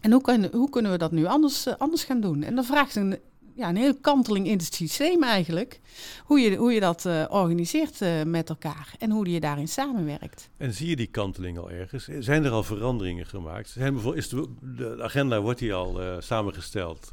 [0.00, 2.42] En hoe, kan, hoe kunnen we dat nu anders, uh, anders gaan doen?
[2.42, 3.18] En dan vraagt een
[3.56, 5.80] ja, een hele kanteling in het systeem eigenlijk.
[6.24, 10.50] Hoe je, hoe je dat uh, organiseert uh, met elkaar en hoe je daarin samenwerkt.
[10.56, 12.08] En zie je die kanteling al ergens?
[12.18, 13.68] Zijn er al veranderingen gemaakt?
[13.68, 17.10] Zijn is de, de agenda wordt die al uh, samengesteld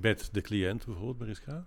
[0.00, 1.64] met de cliënt bijvoorbeeld, Mariska?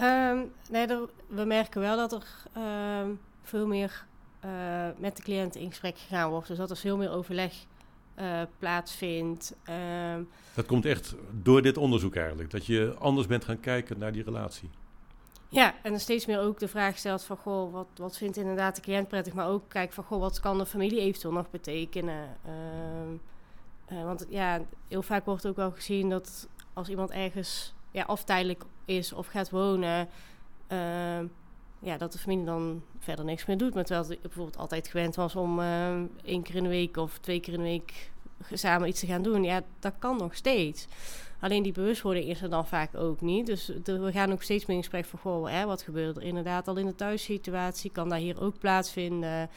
[0.00, 3.10] Um, nee, er, we merken wel dat er ehm,
[3.42, 4.06] veel meer
[4.98, 6.48] met de cliënt in gesprek gegaan wordt.
[6.48, 7.52] Dus dat er veel meer overleg
[8.20, 9.56] uh, plaatsvindt.
[9.68, 9.74] Uh,
[10.54, 14.22] dat komt echt door dit onderzoek eigenlijk, dat je anders bent gaan kijken naar die
[14.22, 14.70] relatie.
[15.48, 18.76] Ja, en dan steeds meer ook de vraag stelt van, goh, wat, wat vindt inderdaad
[18.76, 22.36] de cliënt prettig, maar ook kijk van, goh, wat kan de familie eventueel nog betekenen?
[23.92, 28.24] Uh, want ja, heel vaak wordt ook wel gezien dat als iemand ergens ja, of
[28.24, 30.08] tijdelijk is of gaat wonen,
[30.66, 31.26] ehm,
[31.78, 33.74] ja, dat de familie dan verder niks meer doet.
[33.74, 35.88] Maar terwijl ze bijvoorbeeld altijd gewend was om uh,
[36.24, 38.10] één keer in de week of twee keer in de week
[38.52, 39.44] samen iets te gaan doen.
[39.44, 40.86] Ja, dat kan nog steeds.
[41.40, 43.46] Alleen die bewustwording is er dan vaak ook niet.
[43.46, 45.18] Dus we gaan ook steeds meer in gesprek van...
[45.18, 47.90] Goh, hè, wat gebeurt er inderdaad al in de thuissituatie?
[47.90, 49.50] Kan daar hier ook plaatsvinden?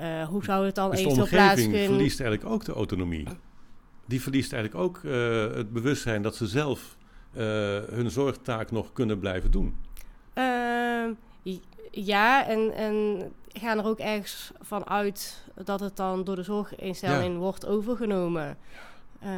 [0.00, 1.72] Uh, hoe zou het dan dus eventueel plaatsvinden?
[1.72, 3.26] De omgeving verliest eigenlijk ook de autonomie.
[4.06, 6.96] Die verliest eigenlijk ook uh, het bewustzijn dat ze zelf
[7.90, 9.76] hun zorgtaak nog kunnen blijven doen.
[11.90, 13.18] Ja, en, en
[13.52, 17.38] gaan er ook ergens van uit dat het dan door de zorginstelling ja.
[17.38, 18.56] wordt overgenomen.
[19.22, 19.30] Uh,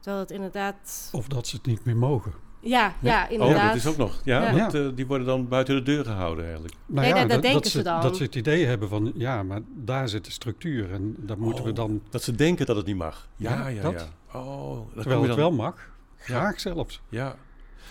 [0.00, 1.08] terwijl het inderdaad...
[1.12, 2.32] Of dat ze het niet meer mogen.
[2.60, 3.56] Ja, ja, inderdaad.
[3.56, 4.20] Oh, dat is ook nog.
[4.24, 4.64] Ja, ja.
[4.64, 6.74] Dat, uh, die worden dan buiten de deur gehouden eigenlijk.
[6.86, 8.00] Nou nee, ja, dat, dat, denken dat ze dan.
[8.00, 11.60] Dat ze het idee hebben van, ja, maar daar zit de structuur en daar moeten
[11.60, 12.02] oh, we dan...
[12.10, 13.28] Dat ze denken dat het niet mag.
[13.36, 13.82] Ja, ja, ja.
[13.82, 14.08] dat.
[14.32, 14.38] ja.
[14.38, 15.38] Oh, dat Terwijl het dan...
[15.38, 15.88] wel mag.
[16.16, 17.00] Graag zelfs.
[17.08, 17.36] Ja.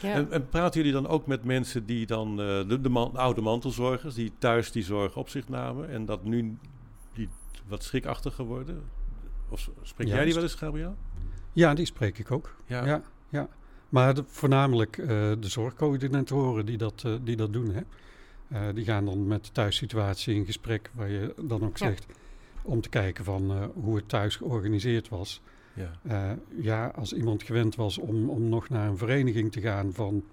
[0.04, 0.14] Ja.
[0.14, 3.18] En, en, praten jullie dan ook met mensen die dan, uh, de, de, man, de,
[3.18, 6.58] oude mantelzorgers, die thuis die zorg op zich namen en dat nu
[7.14, 7.30] die
[7.68, 8.84] wat schrikachtig geworden?
[9.50, 10.96] Of spreek jij die wel eens, Gabriel?
[11.54, 12.56] Ja, die spreek ik ook.
[12.66, 12.86] Ja.
[12.86, 13.48] ja, ja.
[13.90, 17.72] Maar de, voornamelijk uh, de zorgcoördinatoren die dat, uh, die dat doen.
[17.74, 17.82] Hè.
[18.52, 22.14] Uh, die gaan dan met de thuissituatie in gesprek, waar je dan ook zegt, ja.
[22.62, 25.42] om te kijken van hoe het thuis georganiseerd was.
[25.74, 25.92] Ja.
[26.04, 26.32] Uh,
[26.64, 30.24] ja, als iemand gewend was om, om nog naar een vereniging te gaan van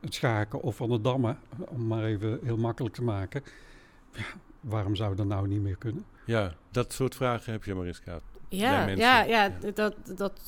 [0.00, 1.38] het schaken of van het dammen,
[1.68, 3.42] om maar even heel makkelijk te maken,
[4.12, 4.24] ja,
[4.60, 6.04] waarom zou dat nou niet meer kunnen?
[6.26, 8.20] Ja, dat soort vragen heb je, Mariska.
[8.48, 10.40] Ja, ja, ja, dat, dat,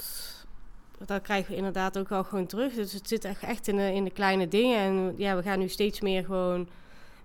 [1.06, 2.74] dat krijgen we inderdaad ook wel gewoon terug.
[2.74, 4.78] Dus het zit echt, echt in, de, in de kleine dingen.
[4.78, 6.68] En ja, we gaan nu steeds meer gewoon.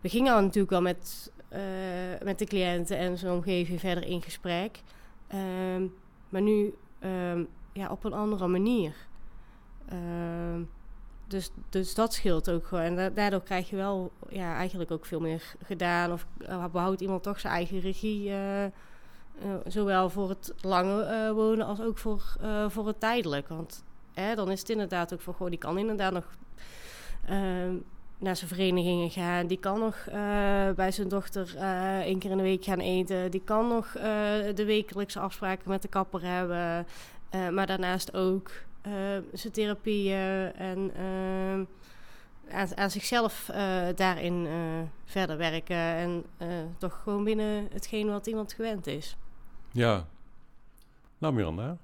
[0.01, 1.59] We gingen al natuurlijk wel met, uh,
[2.24, 4.82] met de cliënten en zijn omgeving verder in gesprek.
[5.34, 5.93] Um,
[6.38, 8.95] maar nu um, ja, op een andere manier.
[9.93, 10.69] Um,
[11.27, 12.83] dus, dus dat scheelt ook gewoon.
[12.83, 16.11] En da daardoor krijg je wel ja, eigenlijk ook veel meer gedaan.
[16.11, 18.29] Of uh, behoudt iemand toch zijn eigen regie.
[18.29, 18.65] Uh,
[19.67, 23.47] zowel voor het lange wonen als ook voor, voor het tijdelijk.
[23.47, 23.83] Want
[24.35, 25.33] dan is het inderdaad ook van...
[25.33, 26.25] Goh, die kan inderdaad nog
[27.25, 27.75] ehm,
[28.18, 29.47] naar zijn verenigingen gaan.
[29.47, 30.13] Die kan nog uh,
[30.76, 33.32] bij zijn dochter uh, één keer in de week gaan eten.
[33.32, 34.03] Die kan nog uh,
[34.55, 36.86] de wekelijkse afspraken met de kapper hebben.
[37.53, 38.51] maar daarnaast ook
[39.34, 40.91] zijn therapieën en
[42.51, 43.49] aan, aan, zichzelf
[43.95, 44.47] daarin
[45.05, 45.76] verder werken.
[45.78, 46.26] En
[46.78, 49.18] toch gewoon binnen hetgeen wat iemand gewend is.
[49.72, 50.07] Ja.
[51.18, 51.78] Nou Miranda,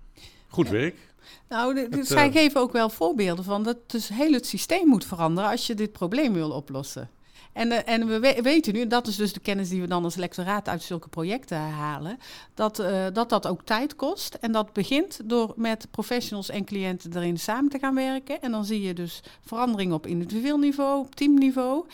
[0.47, 1.12] goed werk.
[1.49, 5.05] Nou, de, de, zij geven ook wel voorbeelden van dat dus heel het systeem moet
[5.05, 7.09] veranderen als je dit probleem wil oplossen.
[7.53, 9.88] En, uh, en we we weten nu, en dat is dus de kennis die we
[9.88, 12.17] dan als lectoraat uit zulke projecten halen,
[12.53, 14.34] dat, uh, dat dat ook tijd kost.
[14.34, 18.41] En dat begint door met professionals en cliënten erin samen te gaan werken.
[18.41, 21.86] En dan zie je dus veranderingen op individueel niveau, op teamniveau.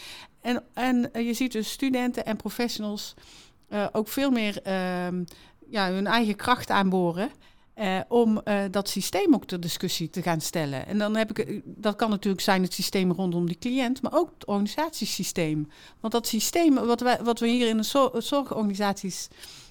[0.41, 3.13] En, en uh, je ziet dus studenten en professionals
[3.91, 4.61] ook veel meer
[5.69, 7.31] ja, hun eigen kracht aanboren.
[7.79, 10.87] Uh, om uh, dat systeem ook ter discussie te gaan stellen.
[10.87, 14.29] En dan heb ik, dat kan natuurlijk zijn het systeem rondom die cliënt, maar ook
[14.33, 15.67] het organisatiesysteem.
[15.99, 19.27] Want dat systeem, wat, wij, wat we hier in de zor zorgorganisaties,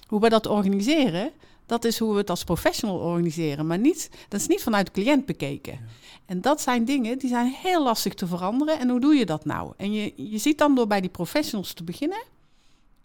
[0.07, 1.31] hoe we dat organiseren,
[1.65, 3.67] dat is hoe we het als professional organiseren.
[3.67, 5.73] Maar niet, dat is niet vanuit de cliënt bekeken.
[5.73, 5.79] Ja.
[6.25, 8.79] En dat zijn dingen die zijn heel lastig te veranderen.
[8.79, 9.73] En hoe doe je dat nou?
[9.77, 12.23] En je, je ziet dan door bij die professionals te beginnen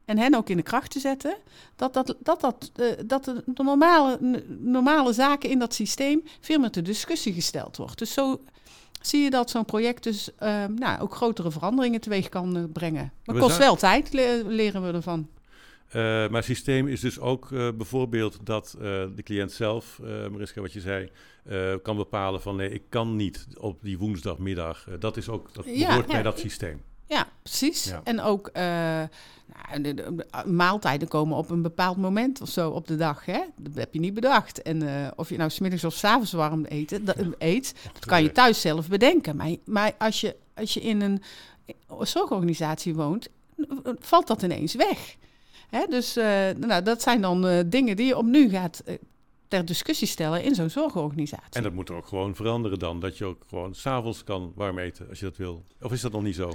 [0.05, 1.37] en hen ook in de kracht te zetten,
[1.77, 4.19] dat, dat, dat, dat, uh, dat de, normale,
[4.59, 7.99] normale zaken in dat systeem veel meer ter discussie gesteld wordt.
[7.99, 8.41] Dus zo
[9.01, 13.13] zie je dat zo'n project dus uh, nou, ook grotere veranderingen teweeg kan uh, brengen.
[13.25, 15.29] Maar het kost wel tijd, le leren we ervan.
[15.89, 20.01] Uh, maar het systeem is dus ook uh, bijvoorbeeld dat uh, de cliënt zelf,
[20.31, 21.11] Mariska, wat je zei,
[21.83, 24.87] kan bepalen van nee, ik kan niet op die woensdagmiddag.
[24.99, 26.83] dat is ook, dat ja, ja, bij dat systeem.
[27.49, 27.85] Precies.
[27.85, 28.01] Ja.
[28.05, 29.09] En ook nou,
[29.83, 33.25] de, de, de, maaltijden komen op een bepaald moment of zo op de dag.
[33.25, 33.41] Hè?
[33.57, 34.63] Dat heb je niet bedacht.
[34.63, 38.23] En uh, of je nou smiddags of s avonds warm eten, dat, eet, dat kan
[38.23, 39.37] je thuis zelf bedenken.
[39.37, 41.23] Maar, maar als, je, als je in een
[42.01, 43.29] zorgorganisatie woont,
[43.99, 45.17] valt dat ineens weg.
[45.69, 45.87] Hè?
[45.87, 46.25] Dus uh,
[46.57, 48.83] nou, dat zijn dan dingen die je op nu gaat
[49.49, 51.51] ter discussie stellen in zo'n zorgorganisatie.
[51.51, 53.01] En dat moet er ook gewoon veranderen dan.
[53.01, 55.65] Dat je ook gewoon s'avonds kan warm eten als je dat wil.
[55.81, 56.51] Of is dat nog niet zo?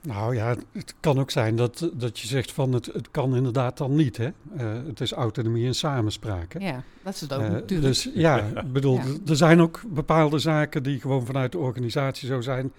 [0.00, 3.78] Nou ja, het kan ook zijn dat, dat je zegt van het, het kan inderdaad
[3.78, 4.16] dan niet.
[4.16, 4.26] Hè?
[4.26, 6.52] Uh, het is autonomie en samenspraak.
[6.52, 6.66] Hè?
[6.68, 7.88] Ja, dat is het ook uh, natuurlijk.
[7.88, 9.04] Dus ja, ik bedoel, ja.
[9.26, 12.72] er zijn ook bepaalde zaken die gewoon vanuit de organisatie zo zijn,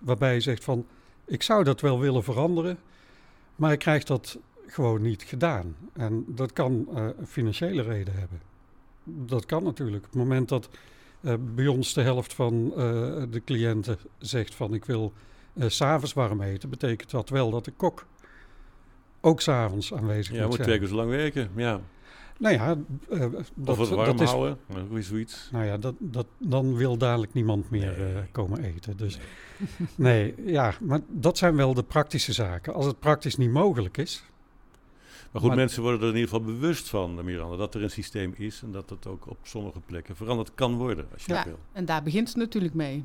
[0.00, 0.86] waarbij je zegt van
[1.24, 2.78] ik zou dat wel willen veranderen,
[3.56, 5.76] maar ik krijg dat gewoon niet gedaan.
[5.92, 8.40] En dat kan uh, een financiële reden hebben.
[9.04, 10.04] Dat kan natuurlijk.
[10.04, 10.68] Op het moment dat
[11.54, 12.68] bij ons de helft van
[13.30, 15.12] de cliënten zegt van ik wil
[15.56, 18.06] uh, s'avonds warm eten, betekent dat wel dat de kok
[19.20, 20.66] ook s'avonds aanwezig ja, moet zijn.
[20.66, 21.80] twee keer zo lang werken, ja.
[22.38, 22.76] Nou ja,
[23.10, 23.20] uh,
[23.54, 24.58] dat, of het warm dat houden,
[24.90, 25.48] is, zoiets.
[25.52, 28.12] Nou ja, dat, dat, dan wil dadelijk niemand meer nee.
[28.12, 28.96] uh, komen eten.
[28.96, 29.18] Dus
[29.94, 30.34] nee.
[30.36, 32.74] nee, ja, maar dat zijn wel de praktische zaken.
[32.74, 34.24] Als het praktisch niet mogelijk is,
[35.30, 38.34] maar goed, mensen worden er in ieder geval bewust van, Miranda, dat er een systeem
[38.36, 41.58] is en dat het ook op sommige plekken veranderd kan worden, als je ja, wil.
[41.72, 43.04] En daar begint het natuurlijk mee.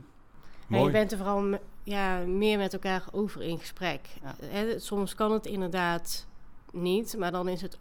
[0.72, 4.00] En je bent er vooral ja, meer met elkaar over in gesprek.
[4.24, 4.80] Ja.
[4.80, 6.28] soms kan het inderdaad
[6.72, 7.78] niet, maar dan is het,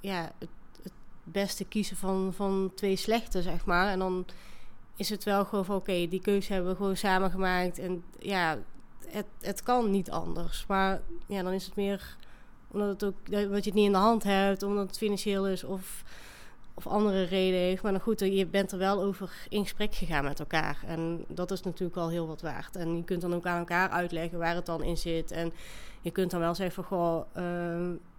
[0.00, 0.48] ja, het,
[0.82, 0.92] het,
[1.26, 3.88] beste kiezen van, van twee slechte, zeg maar.
[3.88, 4.26] En dan
[4.96, 7.78] is het wel gewoon van, oké, die keuze hebben we gewoon samen gemaakt.
[7.78, 8.58] En ja,
[9.06, 10.64] het, het kan niet anders.
[10.68, 12.16] Maar ja, dan is het meer
[12.70, 15.64] omdat het ook, dat je het niet in de hand hebt, omdat het financieel is
[15.64, 16.04] of,
[16.74, 17.82] of andere reden heeft.
[17.82, 20.78] Maar dan goed, je bent er wel over in gesprek gegaan met elkaar.
[20.86, 22.76] En dat is natuurlijk al heel wat waard.
[22.76, 25.30] En je kunt dan ook aan elkaar uitleggen waar het dan in zit.
[25.30, 25.52] En
[26.00, 27.24] je kunt dan wel zeggen van, goh,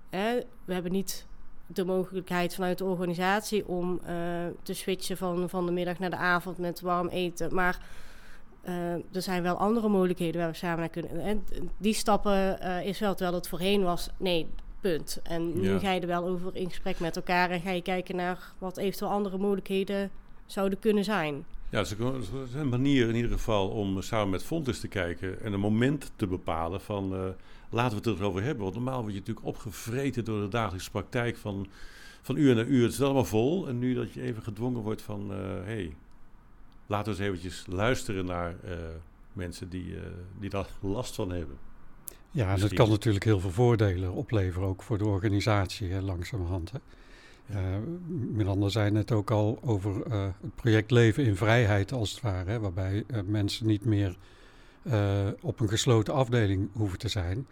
[0.10, 1.26] hè, we hebben niet
[1.68, 4.10] de mogelijkheid vanuit de organisatie om uh,
[4.64, 7.56] te switchen van, van de middag naar de avond met warm eten.
[7.56, 7.80] Maar
[8.68, 11.20] uh, er zijn wel andere mogelijkheden waar we samen naar kunnen.
[11.20, 11.46] En
[11.78, 14.48] die stappen uh, is wel, terwijl het voorheen was, nee,
[14.90, 15.20] punt.
[15.24, 18.16] En nu ga je er wel over in gesprek met elkaar en ga je kijken
[18.16, 20.12] naar wat eventueel andere mogelijkheden
[20.46, 21.46] zouden kunnen zijn.
[21.70, 21.98] Ja, het
[22.48, 26.12] is een manier in ieder geval om samen met Fontes te kijken en een moment
[26.16, 27.24] te bepalen van uh,
[27.70, 28.64] laten we het erover hebben.
[28.64, 31.68] Want normaal word je natuurlijk opgevreten door de dagelijkse praktijk van,
[32.22, 32.84] van uur naar uur.
[32.84, 33.68] Het is allemaal vol.
[33.68, 35.96] En nu dat je even gedwongen wordt van hé, hey,
[36.86, 38.72] laten we eens eventjes luisteren naar uh,
[39.34, 39.96] mensen die,
[40.40, 40.68] die daar
[40.98, 41.58] last van hebben.
[42.36, 46.72] Ja, en dat kan natuurlijk heel veel voordelen opleveren, ook voor de organisatie hè, langzamerhand.
[46.72, 46.80] Hè.
[47.52, 47.78] Uh,
[48.08, 52.60] Miranda zei net ook al over het project Leven in Vrijheid, als het ware, hè,
[52.60, 54.18] waarbij mensen niet meer
[55.42, 57.48] op een gesloten afdeling hoeven te zijn.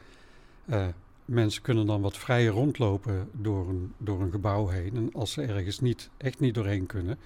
[1.26, 4.96] mensen kunnen dan wat vrijer rondlopen door een, door een gebouw heen.
[4.96, 7.18] En als ze ergens niet, echt niet doorheen kunnen,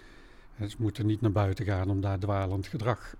[0.67, 3.15] ze moeten niet naar buiten gaan om daar dwalend gedrag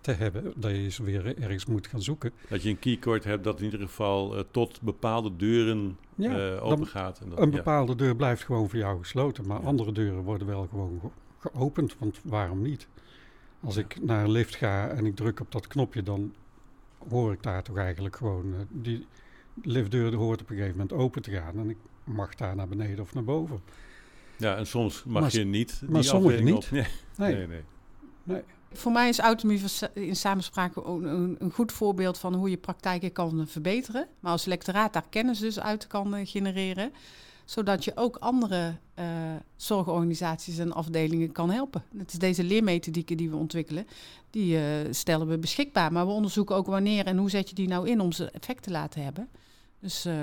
[0.00, 0.52] te hebben.
[0.56, 2.32] Dat je ze weer ergens moet gaan zoeken.
[2.48, 6.86] Dat je een keycord hebt dat in ieder geval uh, tot bepaalde deuren ja, open
[6.86, 7.20] gaat.
[7.20, 9.46] En dat, een bepaalde deur blijft gewoon voor jou gesloten.
[9.46, 9.66] Maar ja.
[9.66, 11.96] andere deuren worden wel gewoon ge geopend.
[11.98, 12.88] Want waarom niet?
[13.60, 16.34] Als ik naar een lift ga en ik druk op dat knopje, dan
[17.08, 18.46] hoor ik daar toch eigenlijk gewoon...
[18.46, 19.06] Uh, die
[19.62, 21.58] liftdeur hoort op een gegeven moment open te gaan.
[21.58, 23.60] En ik mag daar naar beneden of naar boven.
[24.36, 25.82] Ja, en soms mag maar, je niet.
[25.88, 26.70] Maar soms niet.
[26.72, 26.86] Nee.
[27.16, 27.46] Nee.
[27.46, 27.62] nee.
[28.22, 28.42] nee.
[28.78, 29.62] Voor mij is autonomie
[29.92, 34.08] in samenspraak een, een, goed voorbeeld van hoe je praktijken kan verbeteren.
[34.20, 36.92] Maar als lectoraat daar kennis dus uit kan eh, genereren.
[37.44, 39.04] Zodat je ook andere uh,
[39.56, 41.84] zorgorganisaties en afdelingen kan helpen.
[41.96, 43.86] Het is deze leermethodieken die we ontwikkelen,
[44.30, 45.92] die uh, stellen we beschikbaar.
[45.92, 48.62] Maar we onderzoeken ook wanneer en hoe zet je die nou in om ze effect
[48.62, 49.28] te laten hebben.
[49.80, 50.14] Dus, uh,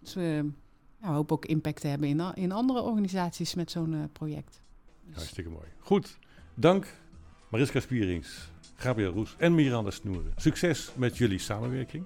[0.00, 0.50] dus we
[1.00, 4.60] ja, hopen ook impact te hebben in, in andere organisaties met zo'n project.
[5.12, 5.66] Hartstikke mooi.
[5.78, 6.18] Goed,
[6.54, 6.86] dank
[7.54, 10.32] Mariska Spierings, Gabriel Roes en Miranda Snoeren.
[10.36, 12.04] Succes met jullie samenwerking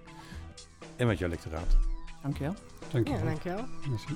[0.96, 1.76] en met jouw lectoraat.
[2.22, 2.54] Dankjewel.
[2.92, 3.20] Dankjewel.
[3.20, 3.64] Ja, dankjewel.
[3.88, 4.06] Merci.